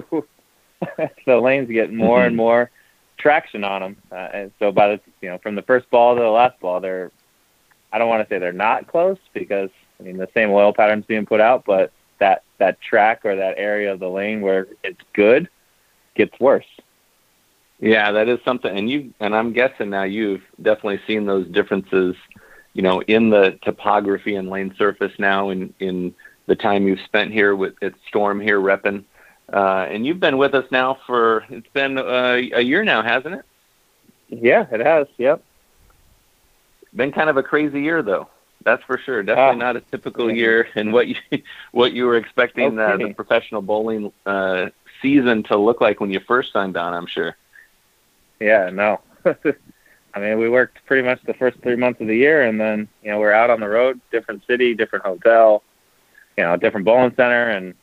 the 1.26 1.38
lanes 1.38 1.70
get 1.70 1.92
more 1.92 2.24
and 2.24 2.36
more 2.46 2.70
traction 3.20 3.64
on 3.64 3.82
them, 3.82 3.98
uh, 4.12 4.30
and 4.34 4.52
so 4.58 4.72
by 4.72 4.96
the 4.96 5.02
you 5.22 5.30
know 5.30 5.38
from 5.38 5.56
the 5.56 5.62
first 5.62 5.90
ball 5.92 6.16
to 6.16 6.22
the 6.22 6.28
last 6.28 6.60
ball, 6.60 6.80
they're 6.80 7.12
I 7.92 7.98
don't 7.98 8.10
want 8.10 8.28
to 8.28 8.34
say 8.34 8.40
they're 8.40 8.54
not 8.54 8.88
close 8.88 9.20
because 9.34 9.70
I 10.00 10.04
mean 10.04 10.18
the 10.18 10.30
same 10.34 10.50
oil 10.50 10.74
pattern's 10.74 11.06
being 11.06 11.26
put 11.26 11.42
out, 11.42 11.66
but 11.66 11.92
that 12.20 12.44
that 12.58 12.82
track 12.82 13.26
or 13.26 13.36
that 13.36 13.56
area 13.58 13.94
of 13.94 14.00
the 14.00 14.10
lane 14.10 14.42
where 14.42 14.68
it's 14.84 15.02
good 15.14 15.50
gets 16.16 16.40
worse. 16.40 16.66
Yeah, 17.80 18.12
that 18.12 18.28
is 18.28 18.40
something, 18.44 18.76
and 18.76 18.90
you 18.90 19.14
and 19.20 19.36
I'm 19.36 19.54
guessing 19.54 19.90
now 19.90 20.04
you've 20.04 20.44
definitely 20.62 21.02
seen 21.08 21.26
those 21.26 21.48
differences, 21.48 22.16
you 22.74 22.82
know, 22.82 23.02
in 23.04 23.30
the 23.30 23.58
topography 23.62 24.36
and 24.36 24.50
lane 24.50 24.74
surface 24.78 25.14
now 25.18 25.50
in 25.50 25.74
in 25.80 26.14
the 26.46 26.56
time 26.56 26.88
you've 26.88 27.00
spent 27.02 27.32
here 27.32 27.56
with 27.56 27.82
at 27.82 27.94
Storm 28.08 28.42
here 28.42 28.60
repping, 28.60 29.06
uh, 29.54 29.88
and 29.90 30.06
you've 30.06 30.20
been 30.20 30.38
with 30.38 30.54
us 30.54 30.66
now 30.72 30.98
for 31.06 31.46
it's 31.50 31.68
been 31.74 31.98
uh, 31.98 32.40
a 32.54 32.62
year 32.62 32.84
now, 32.84 33.02
hasn't 33.02 33.36
it? 33.36 33.46
Yeah, 34.30 34.66
it 34.72 34.80
has. 34.80 35.08
Yep. 35.18 35.44
Been 36.96 37.12
kind 37.12 37.30
of 37.30 37.38
a 37.38 37.44
crazy 37.44 37.82
year 37.82 38.02
though. 38.02 38.30
That's 38.64 38.84
for 38.84 38.98
sure. 38.98 39.24
Definitely 39.24 39.62
uh, 39.62 39.66
not 39.66 39.76
a 39.78 39.82
typical 39.82 40.32
year, 40.32 40.68
and 40.76 40.92
what 40.92 41.08
you 41.08 41.16
what 41.72 41.94
you 41.94 42.06
were 42.06 42.18
expecting 42.18 42.80
okay. 42.80 42.94
uh, 42.94 43.08
the 43.08 43.14
professional 43.14 43.62
bowling 43.62 44.12
uh, 44.26 44.70
season 45.02 45.44
to 45.44 45.58
look 45.58 45.82
like 45.82 46.00
when 46.00 46.12
you 46.12 46.20
first 46.20 46.54
signed 46.54 46.78
on. 46.78 46.94
I'm 46.94 47.08
sure. 47.08 47.36
Yeah. 48.40 48.70
No. 48.70 49.02
I 50.14 50.20
mean, 50.20 50.40
we 50.40 50.50
worked 50.50 50.80
pretty 50.86 51.08
much 51.08 51.22
the 51.24 51.36
first 51.36 51.60
three 51.62 51.76
months 51.76 52.02
of 52.02 52.08
the 52.08 52.16
year, 52.16 52.44
and 52.44 52.60
then 52.60 52.88
you 53.04 53.12
know 53.12 53.20
we're 53.20 53.32
out 53.32 53.50
on 53.50 53.60
the 53.60 53.70
road, 53.70 54.02
different 54.12 54.46
city, 54.48 54.74
different 54.74 55.06
hotel, 55.06 55.64
you 56.38 56.44
know, 56.44 56.56
different 56.58 56.86
bowling 56.86 57.14
center, 57.16 57.50
and 57.50 57.76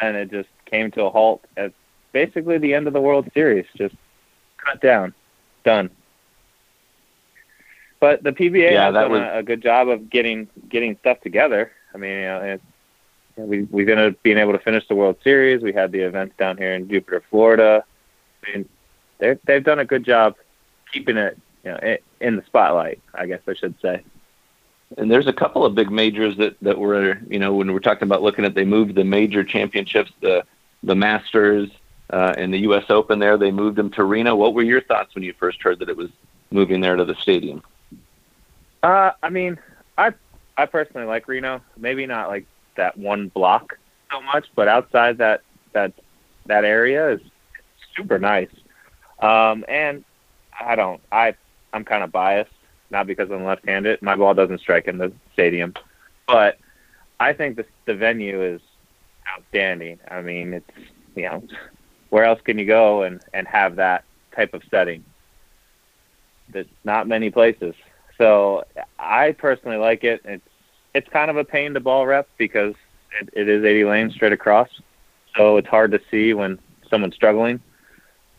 then 0.00 0.16
it 0.16 0.30
just 0.30 0.48
came 0.66 0.90
to 0.92 1.04
a 1.04 1.10
halt 1.10 1.44
at 1.56 1.72
basically 2.12 2.58
the 2.58 2.74
end 2.74 2.86
of 2.86 2.92
the 2.92 3.00
World 3.00 3.30
Series. 3.34 3.66
Just 3.76 3.94
cut 4.58 4.80
down, 4.80 5.14
done. 5.64 5.90
But 8.00 8.22
the 8.22 8.32
PBA 8.32 8.72
yeah, 8.72 8.86
has 8.86 8.94
done 8.94 9.10
was... 9.10 9.20
a, 9.20 9.38
a, 9.38 9.42
good 9.42 9.62
job 9.62 9.88
of 9.88 10.10
getting 10.10 10.48
getting 10.68 10.96
stuff 10.98 11.20
together. 11.20 11.72
I 11.94 11.98
mean, 11.98 12.10
you 12.10 12.26
know, 12.26 12.58
we 13.36 13.62
we've 13.62 13.88
ended 13.88 14.14
up 14.14 14.22
being 14.22 14.38
able 14.38 14.52
to 14.52 14.58
finish 14.58 14.86
the 14.88 14.94
World 14.94 15.16
Series. 15.24 15.62
We 15.62 15.72
had 15.72 15.92
the 15.92 16.00
events 16.00 16.34
down 16.38 16.56
here 16.56 16.74
in 16.74 16.88
Jupiter, 16.88 17.22
Florida. 17.30 17.84
I 18.44 18.50
mean, 18.50 18.68
they 19.18 19.38
they've 19.44 19.64
done 19.64 19.78
a 19.78 19.84
good 19.84 20.04
job 20.04 20.36
keeping 20.92 21.16
it, 21.16 21.38
you 21.64 21.70
know, 21.70 21.96
in 22.20 22.36
the 22.36 22.42
spotlight. 22.46 23.00
I 23.14 23.26
guess 23.26 23.40
I 23.46 23.54
should 23.54 23.74
say. 23.80 24.02
And 24.98 25.10
there's 25.10 25.26
a 25.26 25.32
couple 25.32 25.64
of 25.64 25.74
big 25.74 25.90
majors 25.90 26.36
that 26.36 26.56
that 26.60 26.78
were, 26.78 27.18
you 27.28 27.38
know, 27.38 27.54
when 27.54 27.72
we're 27.72 27.80
talking 27.80 28.06
about 28.06 28.22
looking 28.22 28.44
at, 28.44 28.54
they 28.54 28.64
moved 28.64 28.94
the 28.94 29.04
major 29.04 29.42
championships, 29.42 30.12
the 30.20 30.44
the 30.86 30.94
Masters 30.94 31.68
uh, 32.10 32.34
and 32.38 32.54
the 32.54 32.58
U.S. 32.58 32.84
Open. 32.88 33.18
There, 33.18 33.36
they 33.36 33.50
moved 33.50 33.76
them 33.76 33.90
to 33.90 34.04
Reno. 34.04 34.34
What 34.34 34.54
were 34.54 34.62
your 34.62 34.80
thoughts 34.80 35.14
when 35.14 35.24
you 35.24 35.34
first 35.38 35.60
heard 35.60 35.80
that 35.80 35.88
it 35.88 35.96
was 35.96 36.08
moving 36.50 36.80
there 36.80 36.96
to 36.96 37.04
the 37.04 37.16
stadium? 37.16 37.62
Uh, 38.82 39.10
I 39.22 39.28
mean, 39.28 39.58
I 39.98 40.14
I 40.56 40.66
personally 40.66 41.06
like 41.06 41.28
Reno. 41.28 41.60
Maybe 41.76 42.06
not 42.06 42.28
like 42.28 42.46
that 42.76 42.96
one 42.96 43.28
block 43.28 43.76
so 44.10 44.22
much, 44.22 44.46
but 44.54 44.68
outside 44.68 45.18
that 45.18 45.42
that 45.72 45.92
that 46.46 46.64
area 46.64 47.10
is 47.10 47.20
super 47.96 48.18
nice. 48.18 48.50
Um, 49.18 49.64
and 49.68 50.04
I 50.58 50.76
don't. 50.76 51.00
I 51.10 51.34
I'm 51.72 51.84
kind 51.84 52.04
of 52.04 52.12
biased, 52.12 52.52
not 52.90 53.08
because 53.08 53.30
I'm 53.30 53.44
left-handed. 53.44 54.00
My 54.02 54.14
ball 54.14 54.34
doesn't 54.34 54.60
strike 54.60 54.86
in 54.86 54.98
the 54.98 55.12
stadium, 55.32 55.74
but 56.28 56.58
I 57.18 57.32
think 57.32 57.56
the 57.56 57.66
the 57.86 57.94
venue 57.94 58.40
is 58.42 58.60
outstanding. 59.28 59.98
I 60.08 60.22
mean, 60.22 60.54
it's 60.54 60.70
you 61.14 61.22
know, 61.24 61.42
where 62.10 62.24
else 62.24 62.40
can 62.42 62.58
you 62.58 62.66
go 62.66 63.02
and 63.02 63.20
and 63.32 63.46
have 63.46 63.76
that 63.76 64.04
type 64.34 64.54
of 64.54 64.62
setting? 64.70 65.04
There's 66.48 66.66
not 66.84 67.08
many 67.08 67.30
places. 67.30 67.74
So 68.18 68.64
I 68.98 69.32
personally 69.32 69.76
like 69.76 70.04
it. 70.04 70.20
It's 70.24 70.48
it's 70.94 71.08
kind 71.08 71.30
of 71.30 71.36
a 71.36 71.44
pain 71.44 71.74
to 71.74 71.80
ball 71.80 72.06
rep 72.06 72.28
because 72.38 72.74
it, 73.20 73.28
it 73.32 73.48
is 73.48 73.64
80 73.64 73.84
lanes 73.84 74.14
straight 74.14 74.32
across, 74.32 74.68
so 75.36 75.58
it's 75.58 75.68
hard 75.68 75.90
to 75.92 76.00
see 76.10 76.32
when 76.32 76.58
someone's 76.88 77.14
struggling. 77.14 77.60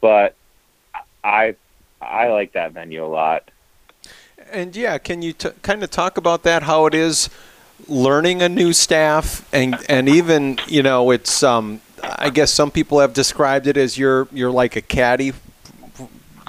But 0.02 0.36
I 1.24 1.56
I 2.02 2.28
like 2.30 2.54
that 2.54 2.74
venue 2.74 3.04
a 3.04 3.08
lot. 3.08 3.52
And 4.52 4.76
yeah, 4.76 4.98
can 4.98 5.22
you 5.22 5.34
t- 5.34 5.50
kind 5.62 5.84
of 5.84 5.92
talk 5.92 6.18
about 6.18 6.44
that? 6.44 6.64
How 6.64 6.86
it 6.86 6.94
is 6.94 7.30
learning 7.88 8.42
a 8.42 8.50
new 8.50 8.74
staff, 8.74 9.48
and 9.54 9.78
and 9.90 10.10
even 10.10 10.60
you 10.68 10.84
know, 10.84 11.12
it's 11.12 11.44
um, 11.44 11.82
I 12.04 12.30
guess 12.30 12.52
some 12.52 12.72
people 12.72 13.00
have 13.00 13.14
described 13.14 13.68
it 13.68 13.78
as 13.78 13.98
you're 13.98 14.28
you're 14.32 14.52
like 14.52 14.76
a 14.76 14.82
caddy 14.82 15.34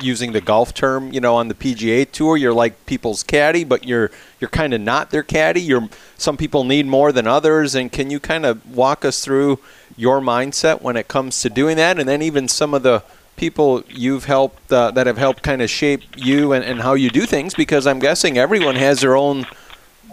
using 0.00 0.32
the 0.32 0.40
golf 0.40 0.74
term, 0.74 1.12
you 1.12 1.20
know, 1.20 1.34
on 1.34 1.48
the 1.48 1.54
PGA 1.54 2.10
tour, 2.10 2.36
you're 2.36 2.52
like 2.52 2.86
people's 2.86 3.22
caddy, 3.22 3.64
but 3.64 3.84
you're 3.84 4.10
you're 4.40 4.50
kind 4.50 4.74
of 4.74 4.80
not 4.80 5.10
their 5.10 5.22
caddy. 5.22 5.60
You're 5.60 5.88
some 6.16 6.36
people 6.36 6.64
need 6.64 6.86
more 6.86 7.12
than 7.12 7.26
others, 7.26 7.74
and 7.74 7.90
can 7.90 8.10
you 8.10 8.20
kind 8.20 8.46
of 8.46 8.74
walk 8.74 9.04
us 9.04 9.24
through 9.24 9.58
your 9.96 10.20
mindset 10.20 10.82
when 10.82 10.96
it 10.96 11.08
comes 11.08 11.40
to 11.42 11.50
doing 11.50 11.76
that, 11.76 11.98
and 11.98 12.08
then 12.08 12.22
even 12.22 12.48
some 12.48 12.74
of 12.74 12.82
the 12.82 13.02
people 13.36 13.84
you've 13.88 14.24
helped 14.24 14.72
uh, 14.72 14.90
that 14.90 15.06
have 15.06 15.18
helped 15.18 15.42
kind 15.42 15.62
of 15.62 15.70
shape 15.70 16.02
you 16.16 16.52
and, 16.52 16.64
and 16.64 16.80
how 16.80 16.94
you 16.94 17.08
do 17.10 17.24
things, 17.24 17.54
because 17.54 17.86
I'm 17.86 17.98
guessing 17.98 18.36
everyone 18.36 18.76
has 18.76 19.00
their 19.00 19.16
own 19.16 19.46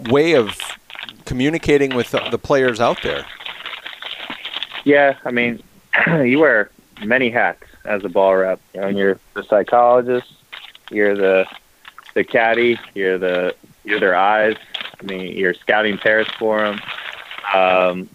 way 0.08 0.34
of 0.34 0.58
communicating 1.26 1.94
with 1.94 2.10
the, 2.10 2.38
players 2.38 2.80
out 2.80 3.02
there. 3.02 3.26
Yeah, 4.84 5.18
I 5.24 5.30
mean, 5.30 5.62
you 6.06 6.38
wear 6.38 6.70
many 7.04 7.28
hats 7.28 7.62
as 7.84 8.04
a 8.04 8.08
ball 8.08 8.36
rep. 8.36 8.60
You 8.72 8.80
know, 8.80 8.88
you're 8.88 9.18
the 9.34 9.42
psychologist, 9.42 10.32
you're 10.90 11.14
the 11.14 11.46
the 12.14 12.24
caddy, 12.24 12.78
you're 12.94 13.18
the 13.18 13.54
you're 13.84 14.00
their 14.00 14.16
eyes. 14.16 14.56
I 15.00 15.04
mean, 15.04 15.36
you're 15.36 15.54
scouting 15.54 15.98
pairs 15.98 16.28
for 16.38 16.60
them. 16.60 16.80
Um, 17.54 18.08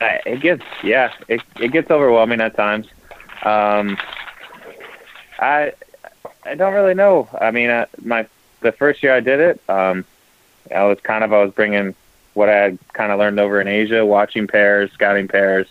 it 0.00 0.40
gets 0.40 0.62
yeah, 0.82 1.12
it 1.28 1.42
it 1.58 1.72
gets 1.72 1.90
overwhelming 1.90 2.40
at 2.40 2.56
times. 2.56 2.86
Um, 3.44 3.96
I 5.38 5.72
I 6.44 6.54
don't 6.54 6.74
really 6.74 6.94
know. 6.94 7.28
I 7.40 7.50
mean, 7.50 7.70
uh, 7.70 7.86
my 8.02 8.26
the 8.60 8.72
first 8.72 9.02
year 9.02 9.14
I 9.14 9.20
did 9.20 9.40
it, 9.40 9.60
um, 9.68 10.04
I 10.74 10.84
was 10.84 10.98
kind 11.00 11.24
of 11.24 11.32
I 11.32 11.42
was 11.42 11.52
bringing 11.52 11.94
what 12.40 12.48
I 12.48 12.56
had 12.56 12.78
kind 12.94 13.12
of 13.12 13.18
learned 13.18 13.38
over 13.38 13.60
in 13.60 13.68
Asia, 13.68 14.04
watching 14.04 14.46
pairs, 14.46 14.90
scouting 14.92 15.28
pairs, 15.28 15.66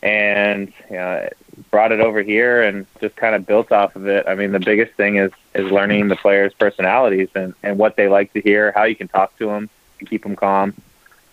and 0.00 0.72
you 0.88 0.94
know, 0.94 1.28
brought 1.72 1.90
it 1.90 1.98
over 1.98 2.22
here 2.22 2.62
and 2.62 2.86
just 3.00 3.16
kind 3.16 3.34
of 3.34 3.44
built 3.44 3.72
off 3.72 3.96
of 3.96 4.06
it. 4.06 4.28
I 4.28 4.36
mean, 4.36 4.52
the 4.52 4.60
biggest 4.60 4.92
thing 4.94 5.16
is 5.16 5.32
is 5.56 5.72
learning 5.72 6.06
the 6.06 6.14
players' 6.14 6.54
personalities 6.54 7.30
and 7.34 7.52
and 7.64 7.78
what 7.78 7.96
they 7.96 8.06
like 8.06 8.32
to 8.34 8.40
hear, 8.40 8.70
how 8.70 8.84
you 8.84 8.94
can 8.94 9.08
talk 9.08 9.36
to 9.38 9.46
them 9.46 9.68
and 9.98 10.08
keep 10.08 10.22
them 10.22 10.36
calm, 10.36 10.72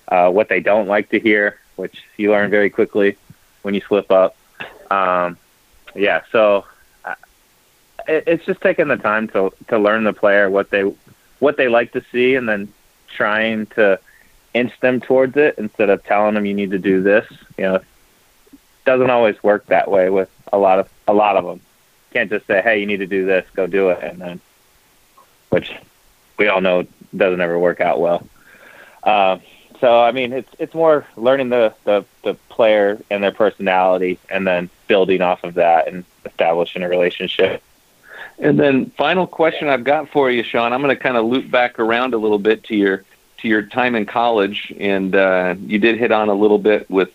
uh, 0.08 0.32
what 0.32 0.50
they 0.50 0.62
don't 0.62 0.88
like 0.88 1.10
to 1.10 1.20
hear, 1.20 1.60
which 1.76 2.04
you 2.18 2.32
learn 2.32 2.50
very 2.50 2.72
quickly 2.72 3.18
when 3.62 3.76
you 3.76 3.82
slip 3.82 4.10
up. 4.10 4.36
Um, 4.90 5.38
yeah, 5.94 6.24
so 6.32 6.66
uh, 7.06 7.14
it, 8.08 8.24
it's 8.26 8.46
just 8.46 8.62
taking 8.62 8.88
the 8.88 8.98
time 8.98 9.28
to 9.30 9.54
to 9.68 9.78
learn 9.78 10.06
the 10.06 10.14
player 10.14 10.50
what 10.50 10.72
they 10.72 10.92
what 11.38 11.56
they 11.56 11.68
like 11.68 11.92
to 11.92 12.04
see, 12.12 12.34
and 12.34 12.50
then 12.50 12.74
trying 13.08 13.68
to 13.68 14.00
inch 14.54 14.78
them 14.80 15.00
towards 15.00 15.38
it 15.38 15.56
instead 15.58 15.90
of 15.90 16.04
telling 16.04 16.36
them 16.36 16.46
you 16.46 16.54
need 16.54 16.72
to 16.72 16.80
do 16.80 17.02
this. 17.02 17.26
You 17.58 17.64
know, 17.66 17.80
doesn't 18.86 19.10
always 19.10 19.42
work 19.44 19.66
that 19.68 19.90
way 19.90 20.10
with 20.10 20.30
a 20.52 20.58
lot 20.58 20.80
of 20.80 20.90
a 21.08 21.14
lot 21.14 21.38
of 21.38 21.46
them. 21.46 21.58
You 21.58 22.14
can't 22.14 22.30
just 22.30 22.48
say, 22.48 22.62
"Hey, 22.62 22.80
you 22.80 22.86
need 22.86 22.98
to 22.98 23.08
do 23.08 23.26
this, 23.26 23.46
go 23.54 23.68
do 23.68 23.90
it," 23.90 24.04
and 24.04 24.20
then, 24.20 24.42
which 25.50 25.74
we 26.38 26.48
all 26.48 26.62
know 26.62 26.88
doesn't 27.16 27.42
ever 27.42 27.58
work 27.60 27.82
out 27.82 28.00
well. 28.00 28.28
Uh, 29.04 29.38
so 29.80 30.02
I 30.02 30.12
mean, 30.12 30.34
it's 30.34 30.52
it's 30.60 30.74
more 30.74 31.06
learning 31.16 31.50
the, 31.50 31.74
the 31.84 32.06
the 32.24 32.34
player 32.50 33.00
and 33.10 33.24
their 33.24 33.32
personality, 33.32 34.20
and 34.30 34.46
then 34.46 34.70
building 34.88 35.22
off 35.22 35.44
of 35.44 35.56
that 35.56 35.88
and 35.88 36.04
establishing 36.26 36.84
a 36.84 36.90
relationship. 36.90 37.62
And 38.40 38.60
then, 38.60 38.90
final 38.92 39.28
question 39.28 39.68
I've 39.68 39.84
got 39.84 40.10
for 40.10 40.32
you, 40.32 40.44
Sean. 40.44 40.72
I'm 40.74 40.82
going 40.82 40.96
to 40.96 41.02
kind 41.02 41.18
of 41.18 41.26
loop 41.26 41.52
back 41.52 41.78
around 41.78 42.14
a 42.14 42.18
little 42.18 42.40
bit 42.40 42.64
to 42.66 42.76
your 42.76 43.04
to 43.42 43.48
your 43.48 43.62
time 43.62 43.96
in 43.96 44.06
college, 44.06 44.74
and 44.80 45.16
uh, 45.16 45.56
you 45.60 45.80
did 45.80 45.98
hit 45.98 46.12
on 46.12 46.30
a 46.30 46.34
little 46.34 46.60
bit 46.60 46.90
with 46.90 47.12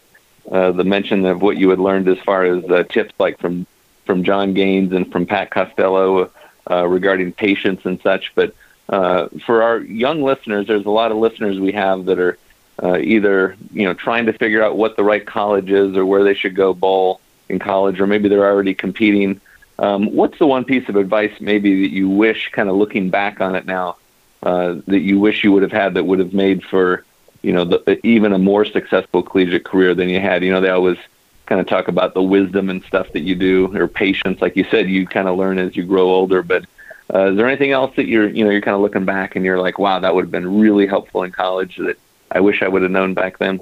uh, 0.50 0.72
the 0.72 0.84
mention 0.84 1.24
of 1.24 1.42
what 1.42 1.56
you 1.56 1.70
had 1.70 1.78
learned 1.78 2.08
as 2.08 2.18
far 2.18 2.44
as 2.44 2.64
uh, 2.64 2.82
tips 2.84 3.14
like 3.18 3.38
from 3.38 3.66
from 4.04 4.22
John 4.22 4.52
Gaines 4.52 4.92
and 4.92 5.10
from 5.10 5.24
Pat 5.24 5.50
Costello 5.50 6.30
uh, 6.70 6.86
regarding 6.86 7.32
patience 7.32 7.84
and 7.84 8.00
such. 8.02 8.32
But 8.34 8.54
uh, 8.88 9.28
for 9.46 9.62
our 9.62 9.78
young 9.78 10.22
listeners, 10.22 10.66
there's 10.66 10.84
a 10.84 10.90
lot 10.90 11.10
of 11.10 11.16
listeners 11.16 11.58
we 11.58 11.72
have 11.72 12.04
that 12.06 12.18
are 12.18 12.38
uh, 12.82 12.98
either 12.98 13.56
you 13.72 13.84
know 13.84 13.94
trying 13.94 14.26
to 14.26 14.32
figure 14.32 14.62
out 14.62 14.76
what 14.76 14.96
the 14.96 15.04
right 15.04 15.24
college 15.24 15.70
is 15.70 15.96
or 15.96 16.04
where 16.04 16.24
they 16.24 16.34
should 16.34 16.54
go 16.54 16.74
bowl 16.74 17.20
in 17.48 17.58
college, 17.58 18.00
or 18.00 18.06
maybe 18.06 18.28
they're 18.28 18.46
already 18.46 18.74
competing. 18.74 19.40
Um, 19.78 20.14
what's 20.14 20.38
the 20.38 20.46
one 20.46 20.64
piece 20.64 20.88
of 20.88 20.96
advice 20.96 21.32
maybe 21.40 21.82
that 21.82 21.92
you 21.92 22.08
wish, 22.08 22.50
kind 22.50 22.68
of 22.68 22.76
looking 22.76 23.10
back 23.10 23.40
on 23.40 23.56
it 23.56 23.66
now, 23.66 23.96
uh, 24.44 24.76
that 24.86 25.00
you 25.00 25.18
wish 25.18 25.42
you 25.42 25.50
would 25.52 25.62
have 25.62 25.72
had 25.72 25.94
that 25.94 26.04
would 26.04 26.20
have 26.20 26.32
made 26.32 26.62
for 26.62 27.04
you 27.44 27.52
know, 27.52 27.64
the, 27.64 28.00
even 28.06 28.32
a 28.32 28.38
more 28.38 28.64
successful 28.64 29.22
collegiate 29.22 29.64
career 29.64 29.94
than 29.94 30.08
you 30.08 30.18
had. 30.18 30.42
You 30.42 30.50
know, 30.50 30.62
they 30.62 30.70
always 30.70 30.96
kind 31.44 31.60
of 31.60 31.66
talk 31.66 31.88
about 31.88 32.14
the 32.14 32.22
wisdom 32.22 32.70
and 32.70 32.82
stuff 32.84 33.12
that 33.12 33.20
you 33.20 33.34
do 33.34 33.76
or 33.76 33.86
patience. 33.86 34.40
Like 34.40 34.56
you 34.56 34.64
said, 34.64 34.88
you 34.88 35.06
kind 35.06 35.28
of 35.28 35.36
learn 35.36 35.58
as 35.58 35.76
you 35.76 35.84
grow 35.84 36.08
older. 36.08 36.42
But 36.42 36.64
uh, 37.12 37.26
is 37.26 37.36
there 37.36 37.46
anything 37.46 37.70
else 37.70 37.94
that 37.96 38.06
you're, 38.06 38.28
you 38.28 38.44
know, 38.44 38.50
you're 38.50 38.62
kind 38.62 38.74
of 38.74 38.80
looking 38.80 39.04
back 39.04 39.36
and 39.36 39.44
you're 39.44 39.60
like, 39.60 39.78
wow, 39.78 39.98
that 39.98 40.14
would 40.14 40.24
have 40.24 40.30
been 40.30 40.58
really 40.58 40.86
helpful 40.86 41.22
in 41.22 41.32
college 41.32 41.76
that 41.76 41.98
I 42.30 42.40
wish 42.40 42.62
I 42.62 42.68
would 42.68 42.80
have 42.80 42.90
known 42.90 43.12
back 43.12 43.36
then? 43.36 43.60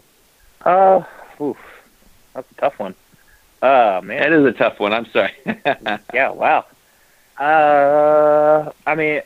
Uh, 0.65 1.03
oof, 1.41 1.59
that's 2.35 2.51
a 2.53 2.55
tough 2.55 2.79
one. 2.79 2.95
Oh 3.62 4.01
man, 4.01 4.33
It 4.33 4.33
is 4.33 4.45
a 4.45 4.53
tough 4.53 4.79
one. 4.79 4.93
I'm 4.93 5.07
sorry. 5.07 5.33
yeah, 6.15 6.31
wow. 6.31 6.67
Uh, 7.37 8.71
I 8.87 8.95
mean, 8.95 9.23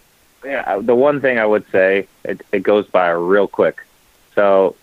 yeah, 0.47 0.79
the 0.81 0.95
one 0.95 1.21
thing 1.21 1.38
I 1.38 1.47
would 1.47 1.69
say, 1.71 2.07
it, 2.25 2.41
it 2.53 2.62
goes 2.62 2.87
by 2.87 3.11
real 3.11 3.49
quick. 3.49 3.83
So 4.35 4.76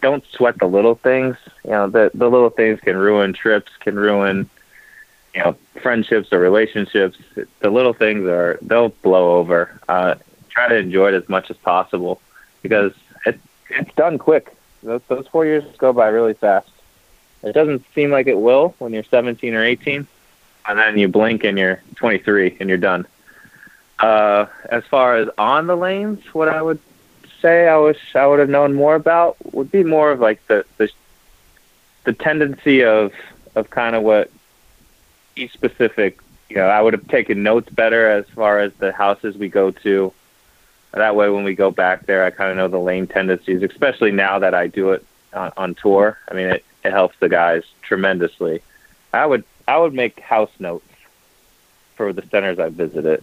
don't 0.00 0.24
sweat 0.32 0.58
the 0.58 0.66
little 0.66 0.94
things. 0.94 1.36
You 1.64 1.70
know, 1.70 1.88
the 1.88 2.10
the 2.14 2.28
little 2.28 2.50
things 2.50 2.80
can 2.80 2.96
ruin 2.96 3.32
trips, 3.32 3.72
can 3.80 3.96
ruin, 3.96 4.48
you 5.34 5.42
know, 5.42 5.56
friendships 5.82 6.32
or 6.32 6.38
relationships. 6.38 7.18
The 7.60 7.70
little 7.70 7.92
things 7.92 8.26
are 8.26 8.58
they'll 8.62 8.90
blow 9.02 9.38
over. 9.38 9.80
Uh, 9.88 10.16
try 10.48 10.68
to 10.68 10.76
enjoy 10.76 11.08
it 11.08 11.14
as 11.14 11.28
much 11.28 11.50
as 11.50 11.56
possible 11.58 12.20
because 12.62 12.92
it 13.24 13.40
it's 13.70 13.94
done 13.94 14.18
quick. 14.18 14.54
Those 14.82 15.02
those 15.08 15.26
four 15.28 15.46
years 15.46 15.64
go 15.78 15.92
by 15.92 16.08
really 16.08 16.34
fast. 16.34 16.70
It 17.42 17.52
doesn't 17.52 17.84
seem 17.94 18.10
like 18.10 18.26
it 18.26 18.38
will 18.38 18.74
when 18.78 18.92
you're 18.92 19.02
17 19.02 19.54
or 19.54 19.64
18, 19.64 20.06
and 20.68 20.78
then 20.78 20.98
you 20.98 21.08
blink 21.08 21.42
and 21.42 21.58
you're 21.58 21.80
23 21.96 22.58
and 22.60 22.68
you're 22.68 22.76
done. 22.76 23.06
Uh, 24.00 24.46
as 24.70 24.84
far 24.84 25.16
as 25.16 25.28
on 25.36 25.66
the 25.66 25.76
lanes, 25.76 26.22
what 26.32 26.48
I 26.48 26.62
would 26.62 26.80
say 27.40 27.68
I 27.68 27.76
wish 27.78 27.98
I 28.14 28.26
would 28.26 28.38
have 28.38 28.48
known 28.48 28.74
more 28.74 28.94
about 28.94 29.36
would 29.54 29.70
be 29.70 29.84
more 29.84 30.10
of 30.10 30.20
like 30.20 30.46
the 30.46 30.64
the, 30.78 30.90
the 32.04 32.12
tendency 32.12 32.82
of 32.84 33.12
of 33.54 33.70
kind 33.70 33.94
of 33.94 34.02
what 34.02 34.30
each 35.36 35.52
specific. 35.52 36.18
You 36.48 36.56
know, 36.56 36.66
I 36.66 36.80
would 36.82 36.94
have 36.94 37.06
taken 37.08 37.42
notes 37.42 37.70
better 37.70 38.10
as 38.10 38.26
far 38.30 38.58
as 38.58 38.72
the 38.74 38.90
houses 38.92 39.36
we 39.36 39.48
go 39.48 39.70
to. 39.70 40.12
That 40.92 41.14
way, 41.14 41.28
when 41.30 41.44
we 41.44 41.54
go 41.54 41.70
back 41.70 42.06
there, 42.06 42.24
I 42.24 42.30
kind 42.30 42.50
of 42.50 42.56
know 42.56 42.66
the 42.66 42.80
lane 42.80 43.06
tendencies, 43.06 43.62
especially 43.62 44.10
now 44.10 44.40
that 44.40 44.54
I 44.54 44.66
do 44.66 44.90
it 44.90 45.06
on, 45.32 45.52
on 45.56 45.74
tour. 45.74 46.18
I 46.28 46.34
mean, 46.34 46.48
it, 46.48 46.64
it 46.82 46.90
helps 46.90 47.16
the 47.20 47.28
guys 47.28 47.62
tremendously. 47.82 48.62
I 49.12 49.26
would 49.26 49.44
I 49.68 49.78
would 49.78 49.94
make 49.94 50.18
house 50.20 50.50
notes 50.58 50.86
for 51.94 52.12
the 52.12 52.22
centers 52.22 52.58
I 52.58 52.70
visited. 52.70 53.22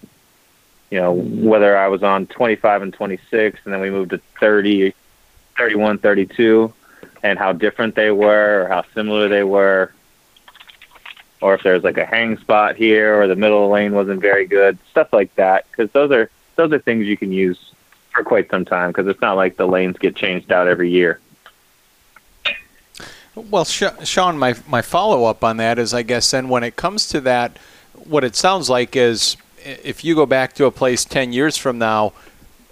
You 0.90 1.00
know, 1.00 1.14
whether 1.14 1.78
I 1.78 1.88
was 1.88 2.04
on 2.04 2.28
25 2.28 2.82
and 2.82 2.94
26 2.94 3.60
and 3.66 3.74
then 3.74 3.82
we 3.82 3.90
moved 3.90 4.12
to 4.12 4.22
30, 4.40 4.94
31, 5.58 5.98
32 5.98 6.74
and 7.24 7.38
how 7.38 7.52
different 7.52 7.96
they 7.96 8.12
were 8.12 8.64
or 8.64 8.68
how 8.70 8.84
similar 8.94 9.28
they 9.28 9.44
were 9.44 9.92
or 11.42 11.54
if 11.54 11.64
there's 11.64 11.84
like 11.84 11.98
a 11.98 12.06
hang 12.06 12.38
spot 12.38 12.76
here 12.76 13.20
or 13.20 13.28
the 13.28 13.36
middle 13.36 13.70
lane 13.70 13.94
wasn't 13.94 14.22
very 14.22 14.46
good, 14.48 14.78
stuff 14.90 15.12
like 15.14 15.34
that 15.36 15.66
because 15.70 15.92
those 15.92 16.12
are 16.12 16.30
those 16.56 16.72
are 16.72 16.80
things 16.80 17.06
you 17.06 17.18
can 17.18 17.32
use 17.32 17.74
for 18.14 18.24
quite 18.24 18.50
some 18.50 18.66
time 18.66 18.90
because 18.90 19.08
it's 19.08 19.22
not 19.22 19.36
like 19.36 19.58
the 19.58 19.68
lanes 19.68 19.98
get 19.98 20.16
changed 20.16 20.52
out 20.52 20.68
every 20.68 20.90
year. 20.90 21.20
Well, 23.36 23.66
Sean, 23.66 24.40
my 24.40 24.56
my 24.68 24.82
follow 24.82 25.26
up 25.26 25.44
on 25.44 25.58
that 25.58 25.78
is, 25.78 25.94
I 25.94 26.02
guess, 26.02 26.32
then 26.32 26.50
when 26.50 26.64
it 26.64 26.76
comes 26.76 27.08
to 27.10 27.22
that, 27.22 27.58
what 27.94 28.24
it 28.24 28.36
sounds 28.36 28.68
like 28.68 28.96
is, 28.96 29.38
if 29.68 30.04
you 30.04 30.16
go 30.16 30.26
back 30.26 30.54
to 30.54 30.66
a 30.66 30.72
place 30.72 31.06
ten 31.06 31.34
years 31.34 31.58
from 31.58 31.78
now, 31.78 32.14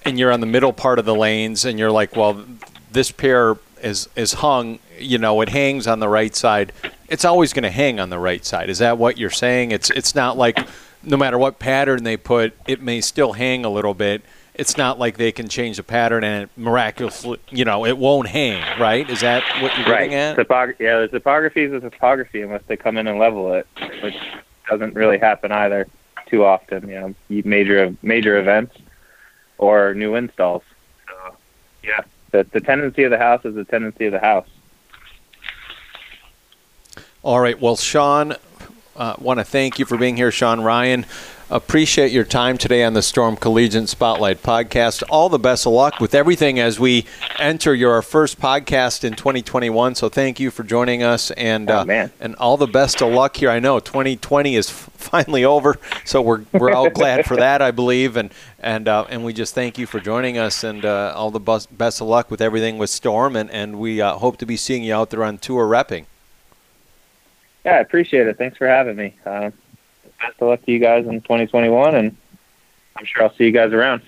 and 0.03 0.17
you're 0.17 0.31
on 0.31 0.39
the 0.39 0.45
middle 0.45 0.73
part 0.73 0.99
of 0.99 1.05
the 1.05 1.15
lanes, 1.15 1.65
and 1.65 1.77
you're 1.77 1.91
like, 1.91 2.15
well, 2.15 2.45
this 2.91 3.11
pair 3.11 3.57
is 3.81 4.07
is 4.15 4.33
hung, 4.33 4.79
you 4.97 5.17
know, 5.17 5.41
it 5.41 5.49
hangs 5.49 5.87
on 5.87 5.99
the 5.99 6.09
right 6.09 6.35
side. 6.35 6.71
It's 7.07 7.25
always 7.25 7.53
going 7.53 7.63
to 7.63 7.71
hang 7.71 7.99
on 7.99 8.09
the 8.09 8.19
right 8.19 8.43
side. 8.43 8.69
Is 8.69 8.79
that 8.79 8.97
what 8.97 9.17
you're 9.17 9.29
saying? 9.29 9.71
It's 9.71 9.89
it's 9.91 10.15
not 10.15 10.37
like 10.37 10.57
no 11.03 11.17
matter 11.17 11.37
what 11.37 11.59
pattern 11.59 12.03
they 12.03 12.17
put, 12.17 12.53
it 12.67 12.81
may 12.81 13.01
still 13.01 13.33
hang 13.33 13.63
a 13.63 13.69
little 13.69 13.93
bit 13.93 14.23
it's 14.55 14.77
not 14.77 14.97
like 14.97 15.17
they 15.17 15.31
can 15.31 15.47
change 15.47 15.77
the 15.77 15.83
pattern 15.83 16.23
and 16.23 16.43
it 16.43 16.49
miraculously, 16.55 17.39
you 17.49 17.65
know, 17.65 17.85
it 17.85 17.97
won't 17.97 18.27
hang, 18.27 18.61
right? 18.79 19.09
Is 19.09 19.21
that 19.21 19.43
what 19.61 19.77
you're 19.77 19.87
right. 19.87 20.09
getting 20.09 20.13
at? 20.13 20.37
Topog- 20.37 20.79
yeah, 20.79 20.99
the 21.01 21.07
topography 21.09 21.63
is 21.63 21.73
a 21.73 21.81
topography 21.81 22.41
unless 22.41 22.61
they 22.67 22.77
come 22.77 22.97
in 22.97 23.07
and 23.07 23.19
level 23.19 23.53
it, 23.53 23.67
which 24.01 24.15
doesn't 24.69 24.95
really 24.95 25.17
happen 25.17 25.51
either 25.51 25.87
too 26.25 26.44
often. 26.44 26.89
You 26.89 27.16
know, 27.29 27.42
major 27.44 27.96
major 28.01 28.38
events 28.38 28.75
or 29.57 29.94
new 29.94 30.16
installs. 30.16 30.64
So, 31.07 31.35
yeah, 31.83 32.01
the 32.31 32.46
the 32.51 32.61
tendency 32.61 33.03
of 33.03 33.11
the 33.11 33.18
house 33.18 33.46
is 33.46 33.55
the 33.55 33.66
tendency 33.66 34.05
of 34.05 34.11
the 34.11 34.20
house. 34.20 34.48
All 37.24 37.40
right. 37.40 37.59
Well, 37.59 37.75
Sean, 37.75 38.35
uh, 38.96 39.16
want 39.18 39.40
to 39.40 39.44
thank 39.44 39.79
you 39.79 39.85
for 39.85 39.98
being 39.98 40.16
here, 40.16 40.31
Sean 40.31 40.61
Ryan. 40.61 41.05
Appreciate 41.50 42.11
your 42.11 42.24
time 42.24 42.57
today 42.57 42.83
on 42.83 42.94
the 42.94 43.03
Storm 43.03 43.35
Collegiate 43.35 43.88
Spotlight 43.88 44.42
podcast. 44.42 45.03
All 45.09 45.29
the 45.29 45.38
best 45.38 45.68
of 45.68 45.74
luck 45.74 46.00
with 46.00 46.16
everything 46.16 46.59
as 46.59 46.79
we 46.79 47.05
enter 47.38 47.75
your 47.75 48.01
first 48.01 48.40
podcast 48.40 49.03
in 49.03 49.14
2021. 49.14 49.94
So 49.94 50.09
thank 50.09 50.40
you 50.40 50.50
for 50.50 50.64
joining 50.64 51.03
us, 51.03 51.29
and 51.31 51.70
oh, 51.70 51.81
uh, 51.81 52.07
and 52.20 52.35
all 52.38 52.57
the 52.57 52.66
best 52.66 53.01
of 53.03 53.14
luck 53.14 53.38
here. 53.38 53.51
I 53.51 53.59
know 53.59 53.79
2020 53.79 54.55
is 54.55 54.72
finally 55.05 55.46
over, 55.46 55.77
so 56.03 56.22
we're 56.22 56.44
we're 56.53 56.72
all 56.72 56.89
glad 56.89 57.25
for 57.25 57.37
that, 57.37 57.61
I 57.61 57.72
believe, 57.72 58.18
and 58.18 58.31
and 58.59 58.87
uh, 58.87 59.05
and 59.09 59.24
we 59.24 59.33
just 59.33 59.53
thank 59.53 59.77
you 59.77 59.85
for 59.85 60.00
joining 60.00 60.37
us, 60.37 60.63
and 60.63 60.83
uh, 60.83 61.13
all 61.15 61.31
the 61.31 61.39
best 61.39 61.75
best 61.77 62.01
of 62.01 62.07
luck 62.07 62.31
with 62.31 62.41
everything 62.41 62.77
with 62.77 62.89
Storm, 62.89 63.35
and 63.35 63.50
and 63.51 63.79
we 63.79 64.01
uh, 64.01 64.15
hope 64.15 64.37
to 64.37 64.46
be 64.46 64.57
seeing 64.57 64.83
you 64.83 64.94
out 64.94 65.09
there 65.09 65.24
on 65.24 65.37
tour 65.37 65.68
repping. 65.68 66.05
Yeah, 67.63 67.75
I 67.75 67.79
appreciate 67.79 68.27
it. 68.27 68.37
Thanks 68.37 68.57
for 68.57 68.68
having 68.68 68.96
me. 68.96 69.15
Uh, 69.25 69.51
best 70.20 70.39
of 70.39 70.48
luck 70.50 70.65
to 70.65 70.72
you 70.72 70.79
guys 70.79 71.05
in 71.07 71.22
2021, 71.22 71.96
and 71.96 72.15
I'm 72.96 73.05
sure 73.05 73.24
I'll 73.24 73.33
see 73.35 73.46
you 73.46 73.51
guys 73.51 73.74
around. 73.74 74.01